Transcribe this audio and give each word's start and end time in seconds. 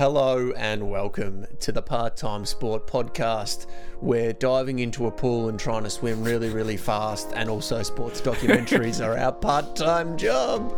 Hello 0.00 0.50
and 0.56 0.88
welcome 0.88 1.46
to 1.58 1.72
the 1.72 1.82
Part 1.82 2.16
Time 2.16 2.46
Sport 2.46 2.86
Podcast. 2.86 3.66
We're 4.00 4.32
diving 4.32 4.78
into 4.78 5.06
a 5.06 5.10
pool 5.10 5.50
and 5.50 5.60
trying 5.60 5.82
to 5.82 5.90
swim 5.90 6.24
really, 6.24 6.48
really 6.48 6.78
fast, 6.78 7.32
and 7.36 7.50
also 7.50 7.82
sports 7.82 8.22
documentaries 8.22 9.04
are 9.06 9.18
our 9.18 9.30
part 9.30 9.76
time 9.76 10.16
job. 10.16 10.72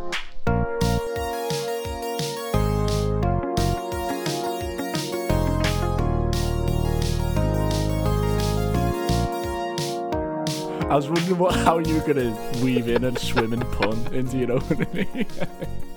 I 10.90 10.96
was 10.96 11.08
wondering 11.08 11.38
what, 11.38 11.54
how 11.54 11.78
you 11.78 11.94
were 11.94 12.12
going 12.12 12.34
to 12.34 12.60
weave 12.60 12.88
in 12.88 13.04
a 13.04 13.16
swimming 13.16 13.60
pun 13.70 14.04
into 14.12 14.38
your 14.38 14.50
opening. 14.54 15.26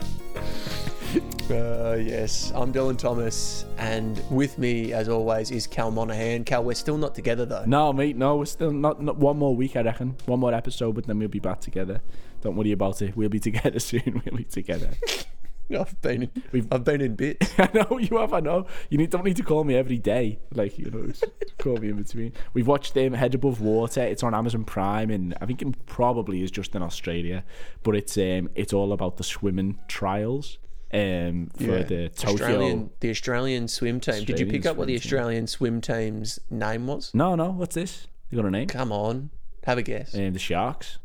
Uh, 1.49 1.95
yes, 2.01 2.51
I'm 2.55 2.73
Dylan 2.73 2.97
Thomas, 2.97 3.65
and 3.77 4.19
with 4.31 4.57
me, 4.57 4.93
as 4.93 5.07
always, 5.07 5.51
is 5.51 5.67
Cal 5.67 5.91
Monahan. 5.91 6.43
Cal, 6.43 6.63
we're 6.63 6.73
still 6.73 6.97
not 6.97 7.13
together 7.13 7.45
though. 7.45 7.63
no, 7.67 7.93
mate, 7.93 8.15
no, 8.17 8.37
we're 8.37 8.45
still 8.45 8.71
not, 8.71 8.99
not 9.01 9.17
one 9.17 9.37
more 9.37 9.55
week, 9.55 9.75
I 9.75 9.81
reckon. 9.81 10.15
One 10.25 10.39
more 10.39 10.53
episode, 10.55 10.95
but 10.95 11.05
then 11.05 11.19
we'll 11.19 11.27
be 11.27 11.39
back 11.39 11.61
together. 11.61 12.01
Don't 12.41 12.55
worry 12.55 12.71
about 12.71 12.99
it. 13.03 13.15
We'll 13.15 13.29
be 13.29 13.39
together 13.39 13.77
soon. 13.79 14.23
We'll 14.25 14.37
be 14.37 14.43
together. 14.45 14.89
I've 15.79 15.99
been 16.01 16.23
in, 16.23 16.31
We've- 16.51 16.67
I've 16.71 16.83
been 16.83 17.01
in 17.01 17.15
bits. 17.15 17.51
I 17.59 17.69
know 17.73 17.99
you 17.99 18.17
have. 18.17 18.33
I 18.33 18.39
know. 18.39 18.65
You 18.89 18.97
need 18.97 19.11
don't 19.11 19.23
need 19.25 19.37
to 19.37 19.43
call 19.43 19.63
me 19.63 19.75
every 19.75 19.97
day. 19.99 20.39
Like 20.53 20.77
you 20.79 20.89
know, 20.89 21.11
call 21.59 21.77
me 21.77 21.89
in 21.89 21.97
between. 21.97 22.33
We've 22.55 22.67
watched 22.67 22.97
um, 22.97 23.13
Head 23.13 23.33
Above 23.35 23.61
Water. 23.61 24.01
It's 24.01 24.21
on 24.23 24.33
Amazon 24.35 24.63
Prime, 24.63 25.09
and 25.11 25.35
I 25.41 25.45
think 25.47 25.61
it 25.63 25.85
probably 25.85 26.41
is 26.43 26.49
just 26.51 26.75
in 26.75 26.81
Australia. 26.83 27.43
But 27.83 27.95
it's 27.95 28.15
um, 28.17 28.49
it's 28.55 28.73
all 28.73 28.93
about 28.93 29.17
the 29.17 29.23
swimming 29.23 29.79
trials. 29.87 30.57
Um, 30.95 31.49
for 31.57 31.63
Yeah. 31.63 31.83
the 31.83 32.09
Tokyo. 32.09 32.33
Australian, 32.45 32.89
the 33.01 33.09
Australian 33.09 33.67
swim 33.67 33.99
team. 33.99 34.23
Did 34.23 34.39
you 34.39 34.45
pick 34.45 34.65
up 34.65 34.77
what 34.77 34.87
the 34.87 34.93
swim 34.97 35.01
team. 35.01 35.05
Australian 35.19 35.47
swim 35.47 35.81
team's 35.81 36.39
name 36.49 36.87
was? 36.87 37.11
No, 37.13 37.35
no. 37.35 37.49
What's 37.51 37.75
this? 37.75 38.07
You 38.29 38.37
got 38.37 38.47
a 38.47 38.51
name? 38.51 38.67
Come 38.67 38.91
on, 38.91 39.29
have 39.65 39.77
a 39.77 39.81
guess. 39.83 40.15
Um, 40.15 40.33
the 40.33 40.39
Sharks. 40.39 40.97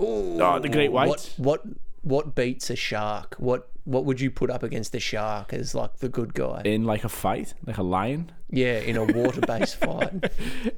Ooh, 0.00 0.38
Oh, 0.40 0.58
the 0.58 0.68
Great 0.68 0.92
What, 0.92 1.08
Whites. 1.08 1.34
what 1.38 1.62
what 2.02 2.34
beats 2.34 2.70
a 2.70 2.76
shark? 2.76 3.34
What 3.38 3.68
what 3.84 4.04
would 4.04 4.20
you 4.20 4.30
put 4.30 4.50
up 4.50 4.62
against 4.62 4.94
a 4.94 5.00
shark 5.00 5.52
as 5.52 5.74
like 5.74 5.98
the 5.98 6.08
good 6.08 6.34
guy? 6.34 6.62
In 6.64 6.84
like 6.84 7.04
a 7.04 7.08
fight, 7.08 7.54
like 7.66 7.78
a 7.78 7.82
lion. 7.82 8.32
Yeah, 8.48 8.78
in 8.78 8.96
a 8.96 9.04
water 9.04 9.40
based 9.40 9.76
fight. 9.80 10.10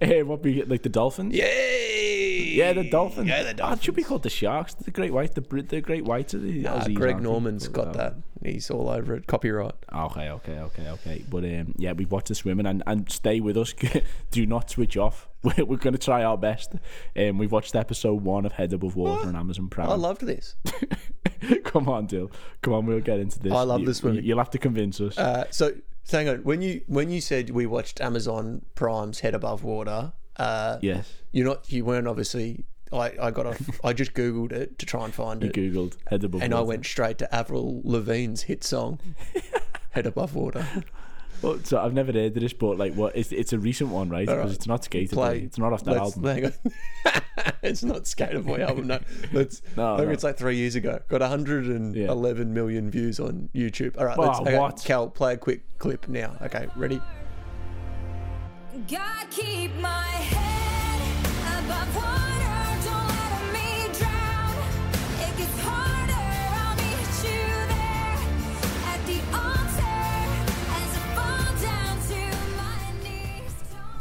Eh, 0.01 0.23
what 0.23 0.43
be 0.43 0.63
like 0.65 0.83
the 0.83 0.89
dolphins? 0.89 1.35
Yay! 1.35 2.45
Yeah, 2.55 2.73
the 2.73 2.89
dolphins. 2.89 3.29
Yeah, 3.29 3.43
the 3.43 3.49
Oh, 3.49 3.51
it 3.51 3.57
dolphins. 3.59 3.83
should 3.85 3.95
be 3.95 4.03
called 4.03 4.23
the 4.23 4.31
Sharks. 4.31 4.73
The 4.75 4.91
Great 4.91 5.13
White. 5.13 5.35
The 5.35 5.43
The 5.43 5.81
Great 5.83 6.05
Whites. 6.05 6.33
Are 6.35 6.39
the 6.39 6.63
Nah, 6.63 6.81
Aussies, 6.81 6.95
Greg? 6.95 7.21
Norman's 7.21 7.69
got 7.69 7.93
that. 7.93 8.15
He's 8.43 8.71
all 8.71 8.89
over 8.89 9.15
it. 9.15 9.27
Copyright. 9.27 9.75
Okay, 9.95 10.31
okay, 10.31 10.59
okay, 10.61 10.89
okay. 10.89 11.25
But 11.29 11.45
um, 11.45 11.75
yeah, 11.77 11.93
we 11.93 12.07
watch 12.07 12.29
the 12.29 12.35
swimming 12.35 12.67
and, 12.67 12.83
and 12.87 13.11
stay 13.11 13.41
with 13.41 13.57
us. 13.59 13.75
Do 14.31 14.47
not 14.47 14.71
switch 14.71 14.97
off. 14.97 15.29
We're, 15.43 15.65
we're 15.67 15.77
going 15.77 15.93
to 15.95 16.01
try 16.01 16.25
our 16.25 16.37
best. 16.37 16.73
Um, 17.17 17.39
we've 17.39 17.53
watched 17.53 17.77
episode 17.77 18.23
one 18.25 18.45
of 18.45 18.53
Head 18.53 18.73
Above 18.73 18.97
Water 18.97 19.29
on 19.29 19.37
Amazon 19.37 19.69
Prime. 19.69 19.89
I 19.89 19.95
loved 19.95 20.23
this. 20.23 20.57
Come 21.65 21.89
on, 21.89 22.07
Dill. 22.07 22.31
Come 22.63 22.75
on, 22.75 22.87
we'll 22.87 22.99
get 23.01 23.21
into 23.21 23.39
this. 23.39 23.53
I 23.53 23.63
love 23.63 23.81
You- 23.81 23.87
the 23.87 23.95
swimming. 23.95 24.25
You'll 24.25 24.39
have 24.39 24.51
to 24.51 24.59
convince 24.59 25.01
us. 25.01 25.17
Uh, 25.17 25.45
so, 25.51 25.73
so 26.09 26.17
hang 26.17 26.29
on. 26.29 26.39
When 26.39 26.63
you 26.63 26.81
when 26.87 27.11
you 27.11 27.21
said 27.21 27.51
we 27.51 27.67
watched 27.67 28.01
Amazon 28.01 28.63
Prime's 28.75 29.21
Head 29.21 29.35
Above 29.35 29.63
Water, 29.63 30.15
uh, 30.37 30.79
yes. 30.81 31.13
you're 31.33 31.47
not. 31.47 31.71
You 31.71 31.85
weren't 31.85 32.09
obviously. 32.09 32.65
I, 32.91 33.13
I 33.21 33.31
got 33.31 33.45
off. 33.45 33.61
I 33.85 33.93
just 33.93 34.15
googled 34.15 34.51
it 34.51 34.79
to 34.79 34.87
try 34.87 35.05
and 35.05 35.13
find 35.13 35.43
You 35.43 35.51
it, 35.51 35.55
googled 35.55 35.99
Head 36.07 36.25
Above 36.25 36.43
and 36.43 36.55
I 36.55 36.63
went 36.63 36.87
straight 36.87 37.19
to 37.19 37.35
Avril 37.35 37.83
Lavigne's 37.85 38.43
hit 38.43 38.65
song, 38.65 38.99
"Head 39.91 40.07
Above 40.07 40.35
Water." 40.35 40.67
Well, 41.43 41.61
so 41.63 41.79
I've 41.81 41.93
never 41.93 42.13
heard 42.13 42.37
of 42.37 42.43
this, 42.43 42.53
but 42.53 42.79
like, 42.79 42.95
what? 42.95 43.17
It's, 43.17 43.31
it's 43.33 43.53
a 43.53 43.59
recent 43.59 43.91
one, 43.91 44.09
right? 44.11 44.27
Because 44.27 44.45
right. 44.45 44.55
it's 44.55 44.67
not 44.67 44.85
skated. 44.85 45.11
Play- 45.11 45.41
It's 45.41 45.59
not 45.59 45.73
off 45.73 45.85
that 45.85 46.03
Let's- 46.03 46.17
album. 46.17 46.53
it's 47.63 47.85
not 47.85 48.07
Skater 48.07 48.41
Boy 48.41 48.61
album. 48.63 48.89
No, 48.89 48.99
it's 49.33 49.63
No, 49.77 49.97
no. 49.97 50.09
it's 50.11 50.25
like 50.25 50.37
three 50.37 50.57
years 50.57 50.75
ago. 50.75 51.01
Got 51.09 51.21
111 51.21 52.55
million 52.55 52.91
views 52.91 53.21
on 53.21 53.49
YouTube. 53.55 53.97
All 53.99 54.07
right, 54.07 54.19
let's 54.19 54.41
okay, 54.41 54.59
what? 54.59 54.83
Cal, 54.85 55.09
play 55.09 55.35
a 55.35 55.37
quick 55.37 55.79
clip 55.79 56.09
now. 56.09 56.37
Okay, 56.43 56.67
ready? 56.77 57.01
God 58.89 59.27
keep 59.31 59.75
my 59.77 60.03
head 60.03 60.48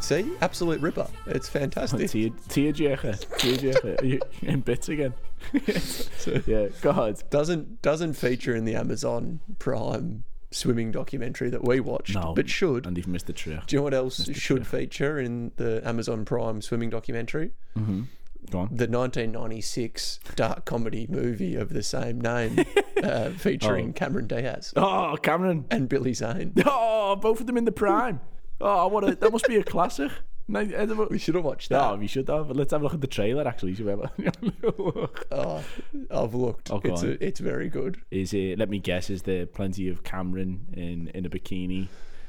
See, 0.08 0.32
absolute 0.40 0.80
ripper. 0.80 1.06
It's 1.26 1.50
fantastic. 1.50 2.10
Tear, 2.10 2.30
tearjerker, 2.48 3.26
tearjerker. 3.36 4.22
In 4.42 4.60
bits 4.60 4.88
again? 4.88 5.12
yeah, 6.46 6.68
God. 6.80 7.22
Doesn't 7.28 7.82
doesn't 7.82 8.14
feature 8.14 8.54
in 8.56 8.64
the 8.64 8.74
Amazon 8.74 9.40
Prime 9.58 10.24
swimming 10.50 10.90
documentary 10.92 11.50
that 11.50 11.62
we 11.62 11.80
watched, 11.80 12.14
No, 12.14 12.32
but 12.34 12.48
should. 12.48 12.86
And 12.86 12.96
you've 12.96 13.06
missed 13.06 13.26
the 13.26 13.34
trick. 13.34 13.66
Do 13.66 13.76
you 13.76 13.80
know 13.80 13.84
what 13.84 13.92
else 13.92 14.30
should 14.34 14.66
feature 14.66 15.18
in 15.18 15.52
the 15.56 15.86
Amazon 15.86 16.24
Prime 16.24 16.62
swimming 16.62 16.88
documentary? 16.88 17.50
Go 17.76 18.60
on. 18.60 18.68
the 18.74 18.86
1996 18.88 20.20
dark 20.36 20.64
comedy 20.64 21.06
movie 21.10 21.54
of 21.54 21.68
the 21.74 21.82
same 21.82 22.18
name, 22.18 22.64
uh, 23.02 23.28
featuring 23.36 23.90
Oh. 23.90 23.92
Cameron 23.92 24.26
Diaz 24.26 24.72
Oh, 24.74 25.18
Cameron. 25.22 25.66
and 25.70 25.86
Billy 25.86 26.14
Zane. 26.14 26.54
Oh, 26.64 27.16
both 27.16 27.40
of 27.40 27.46
them 27.46 27.56
in 27.58 27.64
the 27.66 27.72
prime. 27.72 28.20
Oh, 28.60 28.88
what 28.88 29.04
a, 29.04 29.14
that 29.14 29.32
must 29.32 29.46
be 29.46 29.56
a 29.56 29.62
classic. 29.62 30.10
We 30.48 31.18
should 31.18 31.34
have 31.34 31.44
watched 31.44 31.68
that. 31.68 31.90
No, 31.90 31.96
we 31.96 32.06
should 32.06 32.26
have. 32.28 32.50
Let's 32.50 32.72
have 32.72 32.80
a 32.80 32.84
look 32.84 32.94
at 32.94 33.02
the 33.02 33.06
trailer. 33.06 33.46
Actually, 33.46 33.74
should 33.74 33.84
we 33.84 33.90
have 33.90 34.00
a 34.00 34.82
look? 34.82 35.26
Oh, 35.30 35.62
I've 36.10 36.34
looked. 36.34 36.70
Oh, 36.70 36.80
it's 36.82 37.02
a, 37.02 37.22
it's 37.22 37.38
very 37.38 37.68
good. 37.68 38.00
Is 38.10 38.32
it? 38.32 38.58
Let 38.58 38.70
me 38.70 38.78
guess. 38.78 39.10
Is 39.10 39.22
there 39.22 39.44
plenty 39.44 39.88
of 39.88 40.02
Cameron 40.04 40.66
in 40.72 41.08
in 41.08 41.26
a 41.26 41.28
bikini? 41.28 41.88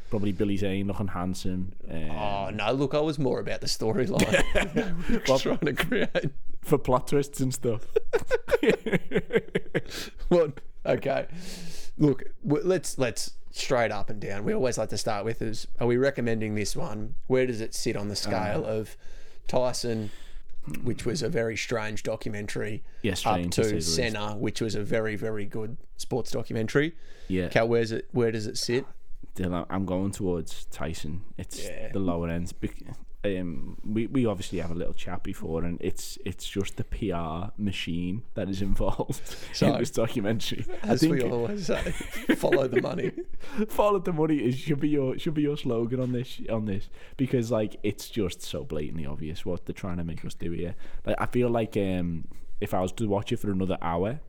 Probably 0.09 0.33
Billy 0.33 0.57
Zane 0.57 0.87
looking 0.87 1.07
handsome. 1.07 1.71
Um, 1.89 2.11
Oh 2.11 2.49
no! 2.49 2.73
Look, 2.73 2.93
I 2.93 2.99
was 2.99 3.19
more 3.19 3.39
about 3.39 3.61
the 3.61 3.67
storyline. 3.67 4.43
We're 5.29 5.37
trying 5.37 5.59
to 5.59 5.73
create 5.73 6.31
for 6.61 6.77
plot 6.77 7.07
twists 7.07 7.39
and 7.39 7.53
stuff. 7.53 7.87
what? 10.27 10.59
Okay. 10.85 11.27
Look, 11.97 12.23
let's 12.43 12.97
let's 12.97 13.31
straight 13.51 13.91
up 13.91 14.09
and 14.09 14.19
down. 14.19 14.43
We 14.43 14.53
always 14.53 14.77
like 14.77 14.89
to 14.89 14.97
start 14.97 15.25
with 15.25 15.41
is: 15.41 15.67
Are 15.79 15.87
we 15.87 15.97
recommending 15.97 16.55
this 16.55 16.75
one? 16.75 17.15
Where 17.27 17.45
does 17.47 17.61
it 17.61 17.73
sit 17.73 17.95
on 17.95 18.07
the 18.09 18.15
scale 18.15 18.63
Uh. 18.65 18.69
of 18.79 18.97
Tyson, 19.47 20.11
which 20.83 21.05
was 21.05 21.21
a 21.23 21.29
very 21.29 21.57
strange 21.57 22.03
documentary, 22.03 22.83
Yeah, 23.01 23.13
up 23.13 23.17
to 23.17 23.23
say 23.23 23.49
to 23.49 23.61
the 23.69 23.75
least. 23.75 23.95
Senna, 23.95 24.35
which 24.37 24.61
was 24.61 24.75
a 24.75 24.83
very 24.83 25.15
very 25.15 25.45
good 25.45 25.77
sports 25.97 26.31
documentary? 26.31 26.95
Yeah. 27.27 27.47
Cal, 27.49 27.67
where's 27.67 27.91
it? 27.91 28.07
Where 28.11 28.31
does 28.31 28.45
it 28.47 28.57
sit? 28.57 28.85
Dylan, 29.35 29.65
I'm 29.69 29.85
going 29.85 30.11
towards 30.11 30.65
Tyson. 30.65 31.21
It's 31.37 31.63
Yeah. 31.65 31.91
the 31.91 31.99
lower 31.99 32.29
end. 32.29 32.53
Um, 33.25 33.77
we 33.83 34.07
we 34.07 34.25
obviously 34.25 34.59
have 34.59 34.71
a 34.71 34.75
little 34.75 34.93
chat 34.93 35.23
before, 35.23 35.65
and 35.65 35.77
it's 35.81 36.17
it's 36.25 36.47
just 36.47 36.77
the 36.77 36.85
PR 36.85 37.51
machine 37.61 38.23
that 38.35 38.47
is 38.49 38.61
involved 38.61 39.21
So, 39.53 39.73
in 39.73 39.79
this 39.79 39.91
documentary. 39.91 40.65
I 40.83 40.87
As 40.87 41.01
we 41.03 41.21
always 41.23 41.65
say, 41.65 41.81
follow 42.37 42.69
the 42.69 42.81
money. 42.81 43.11
follow 43.67 43.99
the 43.99 44.13
money 44.13 44.37
is 44.37 44.57
should 44.57 44.79
be 44.79 44.87
your 44.87 45.17
should 45.19 45.33
be 45.33 45.41
your 45.41 45.57
slogan 45.57 45.99
on 45.99 46.13
this 46.13 46.39
on 46.49 46.63
this 46.63 46.89
because 47.17 47.51
like 47.51 47.75
it's 47.83 48.09
just 48.09 48.41
so 48.41 48.63
blatantly 48.63 49.05
obvious 49.05 49.45
what 49.45 49.65
they're 49.65 49.73
trying 49.73 49.97
to 49.97 50.05
make 50.05 50.23
us 50.23 50.33
do 50.33 50.51
here. 50.51 50.75
Like 51.05 51.17
I 51.19 51.25
feel 51.25 51.49
like 51.49 51.75
um 51.75 52.23
if 52.61 52.73
I 52.73 52.79
was 52.79 52.93
to 52.93 53.05
watch 53.07 53.33
it 53.33 53.37
for 53.37 53.51
another 53.51 53.77
hour. 53.81 54.21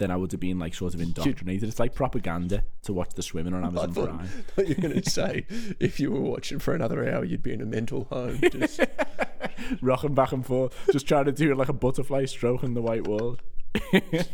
Then 0.00 0.10
I 0.10 0.16
would 0.16 0.32
have 0.32 0.40
been 0.40 0.58
like 0.58 0.74
sort 0.74 0.94
of 0.94 1.00
indoctrinated. 1.00 1.68
It's 1.68 1.78
like 1.78 1.94
propaganda 1.94 2.64
to 2.82 2.92
watch 2.92 3.10
the 3.14 3.22
swimming 3.22 3.54
on 3.54 3.64
Amazon 3.64 3.92
thought, 3.92 4.08
Prime. 4.08 4.26
thought 4.56 4.66
you 4.68 4.74
were 4.76 4.88
going 4.88 5.00
to 5.02 5.10
say 5.10 5.46
if 5.78 6.00
you 6.00 6.10
were 6.10 6.20
watching 6.20 6.58
for 6.58 6.74
another 6.74 7.08
hour, 7.08 7.22
you'd 7.24 7.42
be 7.42 7.52
in 7.52 7.60
a 7.60 7.66
mental 7.66 8.04
home. 8.04 8.40
Just, 8.50 8.80
rocking 9.82 10.14
back 10.14 10.32
and 10.32 10.44
forth, 10.44 10.74
just 10.90 11.06
trying 11.06 11.26
to 11.26 11.32
do 11.32 11.54
like 11.54 11.68
a 11.68 11.72
butterfly 11.74 12.24
stroke 12.24 12.60
stroking 12.60 12.74
the 12.74 12.82
white 12.82 13.06
wall. 13.06 13.36
it, 13.92 14.26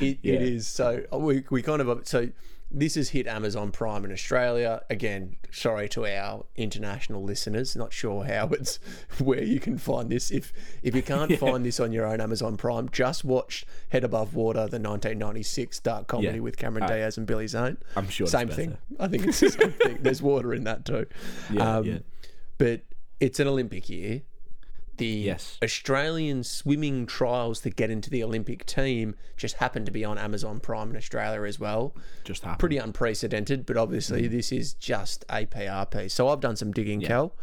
Yeah. 0.00 0.34
it 0.34 0.42
is 0.42 0.66
so 0.66 1.04
uh, 1.12 1.18
we 1.18 1.44
we 1.50 1.62
kind 1.62 1.80
of 1.82 2.08
so 2.08 2.28
this 2.72 2.94
has 2.94 3.08
hit 3.10 3.26
Amazon 3.26 3.72
Prime 3.72 4.04
in 4.04 4.12
Australia 4.12 4.82
again. 4.88 5.36
Sorry 5.50 5.88
to 5.90 6.06
our 6.06 6.44
international 6.56 7.22
listeners. 7.24 7.74
Not 7.74 7.92
sure 7.92 8.24
how 8.24 8.46
it's 8.52 8.78
where 9.18 9.42
you 9.42 9.58
can 9.60 9.76
find 9.78 10.10
this. 10.10 10.30
If 10.30 10.52
if 10.82 10.94
you 10.94 11.02
can't 11.02 11.36
find 11.38 11.64
this 11.64 11.80
on 11.80 11.92
your 11.92 12.06
own 12.06 12.20
Amazon 12.20 12.56
Prime, 12.56 12.88
just 12.90 13.24
watch 13.24 13.64
Head 13.88 14.04
Above 14.04 14.34
Water, 14.34 14.60
the 14.68 14.78
1996 14.78 15.80
dark 15.80 16.06
comedy 16.06 16.34
Yeah. 16.36 16.40
with 16.40 16.56
Cameron 16.56 16.84
Uh, 16.84 16.88
Diaz 16.88 17.18
and 17.18 17.26
Billy 17.26 17.46
Zane. 17.48 17.76
I'm 17.96 18.08
sure 18.08 18.26
same 18.26 18.48
thing. 18.48 18.78
I 18.98 19.08
think 19.08 19.26
it's 19.26 19.40
the 19.40 19.50
same 19.50 19.72
thing. 19.72 19.98
There's 20.02 20.22
water 20.22 20.54
in 20.54 20.64
that 20.64 20.84
too. 20.84 21.06
Yeah, 21.52 21.76
Um, 21.78 21.84
yeah. 21.84 21.98
But 22.58 22.82
it's 23.18 23.40
an 23.40 23.48
Olympic 23.48 23.88
year. 23.90 24.22
The 25.00 25.06
Yes. 25.06 25.58
Australian 25.62 26.44
swimming 26.44 27.06
trials 27.06 27.60
to 27.62 27.70
get 27.70 27.90
into 27.90 28.08
the 28.10 28.22
Olympic 28.22 28.64
team 28.66 29.16
just 29.36 29.56
happened 29.56 29.86
to 29.86 29.92
be 29.92 30.04
on 30.04 30.16
Amazon 30.18 30.60
Prime 30.60 30.90
in 30.90 30.96
Australia 30.96 31.42
as 31.42 31.58
well. 31.58 31.94
Just 32.24 32.42
happened. 32.44 32.60
Pretty 32.60 32.76
unprecedented, 32.78 33.66
but 33.66 33.76
obviously 33.76 34.22
Mm. 34.28 34.30
this 34.30 34.52
is 34.52 34.74
just 34.74 35.24
a 35.28 35.46
PR. 35.46 36.08
So 36.08 36.28
I've 36.28 36.40
done 36.40 36.54
some 36.56 36.70
digging, 36.72 37.00
Cal. 37.00 37.34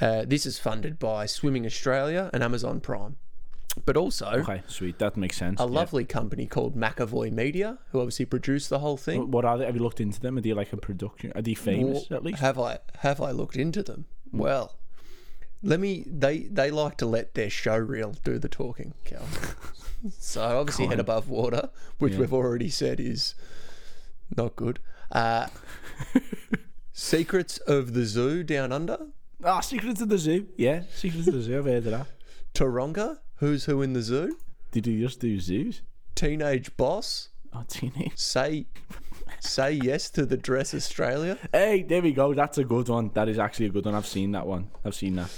Uh, 0.00 0.24
this 0.26 0.46
is 0.46 0.58
funded 0.58 0.98
by 0.98 1.26
Swimming 1.26 1.66
Australia 1.66 2.30
and 2.32 2.42
Amazon 2.42 2.80
Prime, 2.80 3.16
but 3.84 3.96
also 3.98 4.26
Okay, 4.40 4.62
sweet. 4.66 4.98
That 4.98 5.16
makes 5.16 5.36
sense. 5.36 5.60
a 5.60 5.64
yeah. 5.64 5.68
lovely 5.68 6.04
company 6.06 6.46
called 6.46 6.74
McAvoy 6.74 7.30
Media, 7.30 7.78
who 7.92 8.00
obviously 8.00 8.24
produced 8.24 8.70
the 8.70 8.78
whole 8.78 8.96
thing. 8.96 9.30
What 9.30 9.44
are 9.44 9.58
they? 9.58 9.66
Have 9.66 9.76
you 9.76 9.82
looked 9.82 10.00
into 10.00 10.18
them? 10.18 10.38
Are 10.38 10.40
they 10.40 10.54
like 10.54 10.72
a 10.72 10.78
production? 10.78 11.32
Are 11.34 11.42
they 11.42 11.52
famous 11.54 12.06
Well, 12.08 12.16
at 12.16 12.24
least? 12.24 12.38
Have 12.40 12.58
I 12.58 12.78
have 13.00 13.20
I 13.20 13.30
looked 13.30 13.56
into 13.56 13.82
them? 13.82 14.06
Well, 14.32 14.76
let 15.62 15.80
me. 15.80 16.04
They 16.06 16.40
they 16.44 16.70
like 16.70 16.96
to 16.98 17.06
let 17.06 17.34
their 17.34 17.50
show 17.50 17.76
reel 17.76 18.14
do 18.24 18.38
the 18.38 18.48
talking, 18.48 18.94
Cal. 19.04 19.22
so 20.18 20.42
obviously, 20.60 20.86
head 20.86 21.00
above 21.00 21.28
water, 21.28 21.70
which 21.98 22.14
we've 22.14 22.32
already 22.32 22.68
said 22.70 23.00
is 23.00 23.34
not 24.36 24.56
good. 24.56 24.78
Uh, 25.12 25.48
Secrets 26.92 27.58
of 27.58 27.94
the 27.94 28.04
Zoo 28.04 28.42
Down 28.42 28.72
Under, 28.72 28.98
Ah, 29.44 29.60
Secrets 29.60 30.00
of 30.00 30.08
the 30.08 30.18
Zoo. 30.18 30.48
Yeah, 30.56 30.82
Secrets 30.94 31.26
of 31.28 31.34
the 31.34 31.42
Zoo. 31.42 31.58
I've 31.58 31.64
heard 31.64 31.86
of 31.86 31.92
that. 31.92 32.06
Taronga, 32.54 33.18
Who's 33.36 33.64
Who 33.64 33.80
in 33.82 33.92
the 33.94 34.02
Zoo, 34.02 34.36
Did 34.72 34.86
you 34.86 35.00
just 35.00 35.20
do 35.20 35.38
zoos? 35.40 35.82
Teenage 36.14 36.76
Boss, 36.76 37.28
Oh, 37.52 37.64
teenage. 37.68 38.12
Say 38.16 38.66
Say 39.40 39.72
Yes 39.72 40.10
to 40.10 40.26
the 40.26 40.36
Dress 40.36 40.74
Australia, 40.74 41.38
Hey, 41.52 41.82
there 41.82 42.02
we 42.02 42.12
go. 42.12 42.34
That's 42.34 42.58
a 42.58 42.64
good 42.64 42.88
one. 42.88 43.10
That 43.14 43.28
is 43.28 43.38
actually 43.38 43.66
a 43.66 43.70
good 43.70 43.86
one. 43.86 43.94
I've 43.94 44.06
seen 44.06 44.32
that 44.32 44.46
one. 44.46 44.70
I've 44.84 44.94
seen 44.94 45.16
that. 45.16 45.30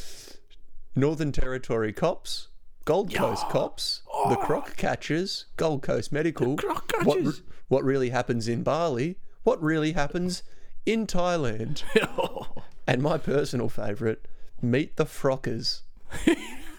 Northern 0.95 1.33
Territory 1.33 1.93
Cops, 1.93 2.49
Gold 2.85 3.15
Coast 3.15 3.49
Cops, 3.49 4.03
oh. 4.13 4.31
The 4.31 4.37
Croc 4.37 4.77
Catchers, 4.77 5.47
Gold 5.57 5.83
Coast 5.83 6.13
Medical, 6.13 6.57
Croc 6.57 6.93
what, 7.05 7.23
re- 7.23 7.33
what 7.69 7.85
really 7.85 8.11
happens 8.11 8.49
in 8.49 8.63
Bali, 8.63 9.17
what 9.45 9.63
really 9.63 9.93
happens 9.93 10.43
in 10.85 11.07
Thailand, 11.07 11.83
and 12.87 13.01
my 13.03 13.17
personal 13.19 13.69
favourite, 13.69 14.19
Meet 14.61 14.97
the 14.97 15.07
Frockers, 15.07 15.83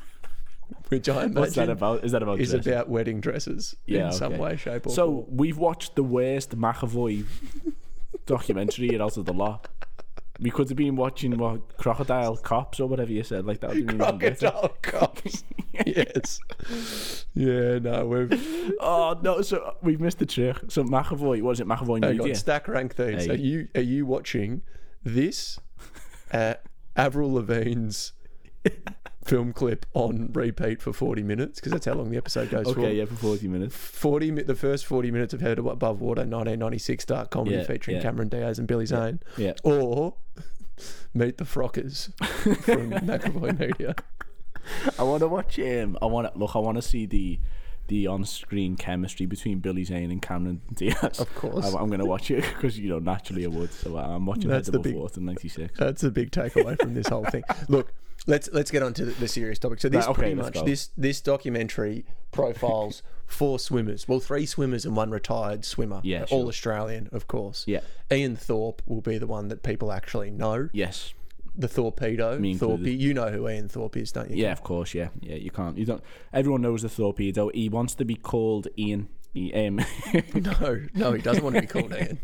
which 0.94 1.10
I 1.10 1.24
imagine 1.24 1.34
What's 1.36 1.56
that 1.56 1.70
about? 1.70 2.04
Is 2.04 2.12
that 2.14 2.24
about 2.24 2.40
is 2.40 2.52
dresses? 2.52 2.68
about 2.68 2.90
wedding 2.90 3.20
dresses 3.22 3.76
Yeah, 3.86 4.08
in 4.08 4.12
some 4.14 4.38
way, 4.38 4.56
shape, 4.58 4.88
or 4.88 4.90
So 4.92 5.06
form. 5.24 5.26
we've 5.38 5.58
watched 5.58 5.96
the 5.96 6.04
worst 6.04 6.52
McAvoy 6.58 7.26
documentary 8.26 9.00
out 9.00 9.18
of 9.18 9.26
the 9.26 9.34
lot. 9.34 9.68
We 10.40 10.50
could 10.50 10.68
have 10.70 10.78
been 10.78 10.96
watching 10.96 11.38
what 11.38 11.78
Crocodile 11.78 12.36
Cops 12.38 12.80
or 12.80 12.88
whatever 12.88 13.12
you 13.12 13.24
said. 13.24 13.46
Like 13.46 13.60
that. 13.62 13.76
would. 13.76 13.98
Crocodile 14.00 14.70
Cops. 14.82 15.44
yes. 15.86 16.40
Yeah, 17.36 17.78
no, 17.80 18.06
we've 18.08 18.74
Oh 18.80 19.18
no! 19.22 19.42
So 19.42 19.76
we've 19.84 20.02
missed 20.02 20.20
the 20.20 20.26
trick. 20.26 20.58
So 20.70 20.84
McAvoy, 20.84 21.42
what 21.44 21.52
is 21.52 21.60
it? 21.60 21.68
McAvoy 21.68 22.04
Hang 22.04 22.18
Media. 22.18 22.34
on, 22.34 22.36
stack 22.36 22.68
rank 22.68 22.96
these. 22.96 23.26
Hey. 23.26 23.32
Are 23.32 23.36
you 23.36 23.68
are 23.76 23.82
you 23.82 24.06
watching 24.06 24.64
this 25.04 25.60
uh, 26.32 26.56
Avril 26.96 27.32
Lavigne's 27.32 28.14
film 29.26 29.54
clip 29.54 29.86
on 29.94 30.30
repeat 30.34 30.82
for 30.82 30.94
forty 30.94 31.24
minutes? 31.24 31.60
Because 31.60 31.72
that's 31.72 31.86
how 31.86 31.94
long 31.94 32.10
the 32.12 32.18
episode 32.18 32.50
goes 32.50 32.66
for. 32.72 32.80
Okay, 32.80 32.96
yeah, 32.96 33.06
for 33.06 33.16
forty 33.16 33.48
minutes. 33.48 33.76
Forty 33.76 34.30
the 34.32 34.56
first 34.56 34.86
forty 34.86 35.12
minutes 35.12 35.34
of 35.34 35.42
Head 35.42 35.60
Above 35.60 36.02
Water, 36.02 36.22
1996 36.22 37.06
dark 37.06 37.30
comedy 37.30 37.58
Yeah, 37.58 37.64
featuring 37.64 37.98
yeah. 37.98 38.04
Cameron 38.04 38.30
Diaz 38.30 38.60
and 38.60 38.68
Billy 38.68 38.86
Zane, 38.86 39.20
Yeah. 39.38 39.54
or 39.64 40.16
Meet 41.14 41.38
the 41.38 41.44
Frockers 41.44 42.12
from 42.64 42.92
McAvoy 43.08 43.58
Media. 43.60 43.96
I 44.98 45.04
want 45.04 45.20
to 45.22 45.28
watch. 45.28 45.60
Um, 45.60 45.98
I 46.02 46.06
want 46.06 46.32
to 46.32 46.40
look. 46.40 46.56
I 46.56 46.60
want 46.60 46.78
to 46.78 46.82
see 46.82 47.06
the 47.06 47.40
the 47.88 48.08
on-screen 48.08 48.78
chemistry 48.78 49.26
between 49.26 49.60
Billy 49.60 49.84
Zane 49.84 50.10
and 50.10 50.22
Cameron 50.22 50.62
Diaz. 50.74 51.20
Of 51.20 51.36
course. 51.36 51.66
I, 51.76 51.82
am 51.82 51.88
going 51.88 52.00
to 52.00 52.06
watch 52.06 52.32
it 52.32 52.42
because 52.56 52.80
you 52.80 52.90
know 52.90 53.00
naturally 53.00 53.44
I 53.44 53.50
would. 53.50 53.74
So 53.74 53.98
uh, 53.98 54.02
I'm 54.02 54.26
watching 54.26 54.48
That's 54.50 54.68
Head 54.68 54.74
the 54.74 54.78
Above 54.80 54.84
big- 54.84 54.96
Water 54.96 55.20
'96. 55.22 55.78
That's 55.78 56.02
the 56.02 56.12
big 56.12 56.32
takeaway 56.32 56.80
from 56.82 56.94
this 56.94 57.08
whole 57.08 57.26
thing. 57.26 57.44
Look, 57.68 57.94
let's 58.28 58.50
let's 58.52 58.72
get 58.72 58.84
on 58.84 58.94
to 58.96 59.06
the, 59.06 59.12
the 59.12 59.28
serious 59.28 59.60
topic. 59.60 59.82
So 59.82 59.90
this 59.90 60.06
Right, 60.06 60.12
okay, 60.12 60.20
pretty 60.22 60.36
much 60.36 60.54
go. 60.54 60.64
this 60.64 60.90
this 60.98 61.22
documentary 61.22 62.06
profiles 62.32 63.04
four 63.28 63.60
swimmers. 63.60 64.08
Well, 64.08 64.20
three 64.20 64.46
swimmers 64.46 64.86
and 64.86 64.96
one 64.96 65.12
retired 65.12 65.66
swimmer. 65.66 66.02
Yeah, 66.04 66.22
all 66.30 66.44
sure. 66.44 66.48
Australian, 66.48 67.10
of 67.12 67.28
course. 67.28 67.66
Yeah. 67.68 67.82
Ian 68.12 68.36
Thorpe 68.36 68.82
will 68.86 69.02
be 69.02 69.18
the 69.18 69.28
one 69.28 69.48
that 69.50 69.64
people 69.64 69.92
actually 69.92 70.32
know. 70.32 70.70
Yes. 70.72 71.14
The 71.56 71.68
torpedo, 71.68 72.42
Thorpe. 72.58 72.80
You 72.82 73.14
know 73.14 73.30
who 73.30 73.48
Ian 73.48 73.70
Thorpe 73.70 73.98
is, 73.98 74.12
don't 74.12 74.32
you? 74.32 74.38
Yeah, 74.38 74.52
of 74.52 74.64
course. 74.64 74.96
Yeah, 74.96 75.10
yeah. 75.22 75.36
You 75.36 75.52
can't. 75.52 75.78
You 75.78 75.86
don't. 75.86 76.04
Everyone 76.34 76.64
knows 76.64 76.82
the 76.82 76.90
torpedo. 76.90 77.50
He 77.54 77.70
wants 77.70 77.94
to 77.96 78.06
be 78.06 78.16
called 78.16 78.68
Ian. 78.78 79.10
He, 79.34 79.52
um, 79.54 79.78
No, 80.36 80.80
no, 80.94 81.12
he 81.14 81.22
doesn't 81.22 81.44
want 81.44 81.56
to 81.56 81.62
be 81.62 81.68
called 81.68 81.92
Ian. 82.00 82.20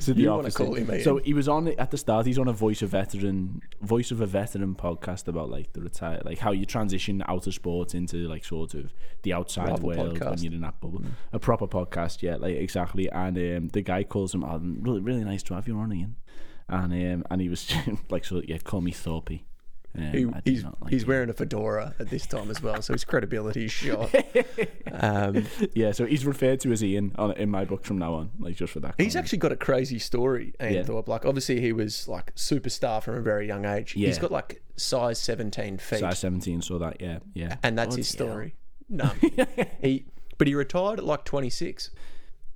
so 0.00 0.12
the 0.12 0.20
You 0.20 0.30
wanna 0.30 0.50
call 0.50 0.74
him 0.74 0.90
Ian. 0.92 1.02
So 1.02 1.16
he 1.16 1.32
was 1.32 1.48
on 1.48 1.68
at 1.68 1.90
the 1.90 1.96
start. 1.96 2.26
He's 2.26 2.38
on 2.38 2.46
a 2.46 2.52
voice 2.52 2.82
of 2.82 2.90
veteran, 2.90 3.62
voice 3.80 4.10
of 4.10 4.20
a 4.20 4.26
veteran 4.26 4.74
podcast 4.74 5.28
about 5.28 5.48
like 5.50 5.72
the 5.72 5.80
retire, 5.80 6.20
like 6.24 6.38
how 6.38 6.52
you 6.52 6.66
transition 6.66 7.22
out 7.26 7.46
of 7.46 7.54
sports 7.54 7.94
into 7.94 8.28
like 8.28 8.44
sort 8.44 8.74
of 8.74 8.92
the 9.22 9.32
outside 9.32 9.68
Proper 9.68 9.82
world 9.82 9.98
when 9.98 10.16
podcast. 10.20 10.42
you're 10.42 10.52
in 10.52 10.60
that 10.60 10.78
bubble. 10.80 11.02
A 11.32 11.38
proper 11.38 11.66
podcast, 11.66 12.20
yeah, 12.20 12.36
like 12.36 12.56
exactly. 12.56 13.10
And 13.10 13.38
um, 13.38 13.68
the 13.68 13.80
guy 13.80 14.04
calls 14.04 14.34
him, 14.34 14.44
oh, 14.44 14.58
really, 14.58 15.00
really 15.00 15.24
nice 15.24 15.42
to 15.44 15.54
have 15.54 15.66
you 15.66 15.76
on, 15.78 15.90
Ian. 15.92 16.16
And 16.68 16.92
um, 17.14 17.24
and 17.30 17.40
he 17.40 17.48
was 17.48 17.72
like, 18.10 18.24
so 18.26 18.42
yeah, 18.46 18.58
call 18.58 18.82
me 18.82 18.92
Thorpe. 18.92 19.30
He, 19.94 20.26
he's 20.44 20.64
like 20.64 20.74
he's 20.88 21.04
wearing 21.06 21.28
a 21.28 21.34
fedora 21.34 21.94
at 21.98 22.08
this 22.08 22.26
time 22.26 22.50
as 22.50 22.62
well, 22.62 22.80
so 22.80 22.94
his 22.94 23.04
credibility 23.04 23.66
is 23.66 23.72
shot. 23.72 24.14
Um, 24.94 25.46
yeah, 25.74 25.92
so 25.92 26.04
he's 26.04 26.26
referred 26.26 26.60
to 26.60 26.70
as 26.72 26.84
Ian 26.84 27.12
on, 27.16 27.32
in 27.32 27.50
my 27.50 27.64
books 27.64 27.88
from 27.88 27.98
now 27.98 28.12
on, 28.14 28.30
like 28.38 28.56
just 28.56 28.74
for 28.74 28.80
that. 28.80 28.94
He's 28.98 29.14
comment. 29.14 29.24
actually 29.24 29.38
got 29.38 29.52
a 29.52 29.56
crazy 29.56 29.98
story, 29.98 30.52
Ian 30.60 30.74
Yeah. 30.74 30.82
Thorpe. 30.82 31.08
Like, 31.08 31.24
obviously, 31.24 31.60
he 31.62 31.72
was 31.72 32.06
like 32.08 32.34
superstar 32.34 33.02
from 33.02 33.14
a 33.16 33.20
very 33.22 33.46
young 33.46 33.64
age. 33.64 33.92
He's 33.92 34.18
got 34.18 34.30
like 34.30 34.62
size 34.76 35.18
17 35.18 35.78
feet, 35.78 36.00
size 36.00 36.18
seventeen. 36.18 36.60
Saw 36.60 36.78
that, 36.78 37.00
yeah, 37.00 37.20
yeah. 37.32 37.56
and 37.62 37.76
that's 37.78 37.96
his 37.96 38.08
story. 38.08 38.54
No, 38.88 39.06
he, 39.80 40.04
but 40.36 40.46
he 40.46 40.54
retired 40.54 40.98
at 40.98 41.04
like 41.06 41.24
26. 41.24 41.90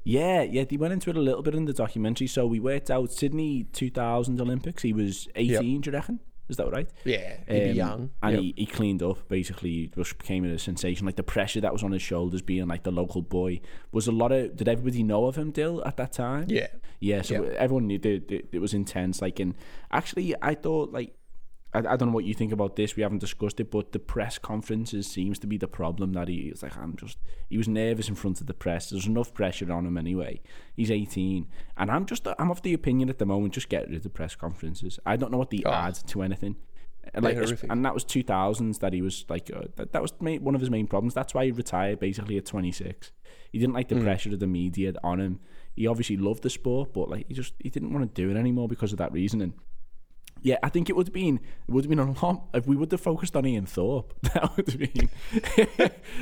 Yeah, 0.04 0.42
yeah, 0.42 0.64
they 0.64 0.76
went 0.76 0.92
into 0.92 1.08
it 1.08 1.16
a 1.16 1.20
little 1.20 1.40
bit 1.42 1.54
in 1.54 1.64
the 1.64 1.72
documentary. 1.72 2.26
So 2.26 2.46
we 2.46 2.60
worked 2.60 2.90
out 2.90 3.10
Sydney 3.10 3.64
2000 3.72 4.38
Olympics. 4.38 4.82
He 4.82 4.92
was 4.92 5.28
18, 5.34 5.80
do 5.80 5.90
you 5.90 5.94
reckon? 5.96 6.20
Is 6.48 6.56
that 6.58 6.70
right? 6.70 6.88
Yeah, 7.04 7.38
he'd 7.48 7.70
Um, 7.70 7.76
young. 7.76 8.10
And 8.22 8.32
Yep. 8.34 8.40
he, 8.42 8.54
he 8.56 8.66
cleaned 8.66 9.02
up, 9.02 9.28
basically, 9.28 9.90
just 9.96 10.16
became 10.18 10.44
a 10.44 10.58
sensation. 10.58 11.04
Like 11.06 11.16
the 11.16 11.22
pressure 11.22 11.60
that 11.60 11.72
was 11.72 11.82
on 11.82 11.92
his 11.92 12.02
shoulders, 12.02 12.40
being 12.42 12.68
like 12.68 12.84
the 12.84 12.92
local 12.92 13.22
boy, 13.22 13.60
was 13.92 14.06
a 14.06 14.12
lot 14.12 14.30
of. 14.32 14.54
Did 14.56 14.68
everybody 14.68 15.02
know 15.02 15.26
of 15.26 15.36
him, 15.36 15.50
Dill, 15.50 15.82
at 15.84 15.96
that 15.96 16.12
time? 16.12 16.46
yeah, 16.48 16.68
Yeah, 17.00 17.22
so 17.22 17.42
Yeah. 17.44 17.50
everyone 17.58 17.86
knew 17.88 17.98
that 17.98 18.28
that 18.28 18.48
it 18.52 18.58
was 18.60 18.72
intense. 18.74 19.20
Like, 19.20 19.40
and 19.40 19.54
actually, 19.90 20.34
I 20.40 20.54
thought 20.54 20.92
like. 20.92 21.14
I, 21.76 21.92
I 21.92 21.96
don't 21.96 22.08
know 22.08 22.14
what 22.14 22.24
you 22.24 22.34
think 22.34 22.52
about 22.52 22.76
this. 22.76 22.96
We 22.96 23.02
haven't 23.02 23.18
discussed 23.18 23.60
it, 23.60 23.70
but 23.70 23.92
the 23.92 23.98
press 23.98 24.38
conferences 24.38 25.06
seems 25.06 25.38
to 25.40 25.46
be 25.46 25.58
the 25.58 25.68
problem. 25.68 26.12
That 26.14 26.28
he 26.28 26.48
is 26.52 26.62
like, 26.62 26.76
I'm 26.76 26.96
just. 26.96 27.18
He 27.50 27.56
was 27.58 27.68
nervous 27.68 28.08
in 28.08 28.14
front 28.14 28.40
of 28.40 28.46
the 28.46 28.54
press. 28.54 28.90
There's 28.90 29.06
enough 29.06 29.34
pressure 29.34 29.70
on 29.72 29.86
him 29.86 29.96
anyway. 29.98 30.40
He's 30.74 30.90
18, 30.90 31.46
and 31.76 31.90
I'm 31.90 32.06
just. 32.06 32.26
I'm 32.38 32.50
of 32.50 32.62
the 32.62 32.72
opinion 32.74 33.08
at 33.10 33.18
the 33.18 33.26
moment. 33.26 33.54
Just 33.54 33.68
get 33.68 33.86
rid 33.88 33.96
of 33.96 34.02
the 34.02 34.10
press 34.10 34.34
conferences. 34.34 34.98
I 35.06 35.16
don't 35.16 35.30
know 35.32 35.38
what 35.38 35.50
they 35.50 35.62
Oh. 35.66 35.70
add 35.72 35.94
to 36.08 36.22
anything. 36.22 36.56
And 37.14 37.24
like, 37.24 37.36
and 37.70 37.84
that 37.84 37.94
was 37.94 38.04
2000s 38.04 38.80
that 38.80 38.92
he 38.92 39.00
was 39.02 39.24
like. 39.28 39.50
Uh, 39.54 39.62
that, 39.76 39.92
that 39.92 40.02
was 40.02 40.12
one 40.18 40.54
of 40.54 40.60
his 40.60 40.70
main 40.70 40.86
problems. 40.88 41.14
That's 41.14 41.34
why 41.34 41.44
he 41.44 41.52
retired 41.52 42.00
basically 42.00 42.36
at 42.36 42.46
26. 42.46 43.12
He 43.52 43.58
didn't 43.60 43.74
like 43.74 43.88
the 43.88 44.00
pressure 44.00 44.32
of 44.32 44.40
the 44.40 44.46
media 44.46 44.92
on 45.04 45.20
him. 45.20 45.40
He 45.76 45.86
obviously 45.86 46.16
loved 46.16 46.42
the 46.42 46.50
sport, 46.50 46.92
but 46.92 47.08
like 47.10 47.26
he 47.28 47.34
just 47.34 47.54
he 47.60 47.68
didn't 47.70 47.92
want 47.92 48.12
to 48.14 48.22
do 48.22 48.30
it 48.30 48.38
anymore 48.38 48.66
because 48.66 48.92
of 48.92 48.98
that 48.98 49.12
reasoning. 49.12 49.54
Yeah, 50.42 50.56
I 50.62 50.68
think 50.68 50.88
it 50.88 50.96
would 50.96 51.08
have 51.08 51.14
been 51.14 51.36
it 51.36 51.72
would 51.72 51.84
have 51.84 51.90
been 51.90 51.98
a 51.98 52.12
lot 52.12 52.44
if 52.54 52.66
we 52.66 52.76
would 52.76 52.92
have 52.92 53.00
focused 53.00 53.34
on 53.36 53.46
Ian 53.46 53.66
Thorpe. 53.66 54.12
That 54.34 54.56
would 54.56 54.68
have 54.68 54.78
been 54.78 55.10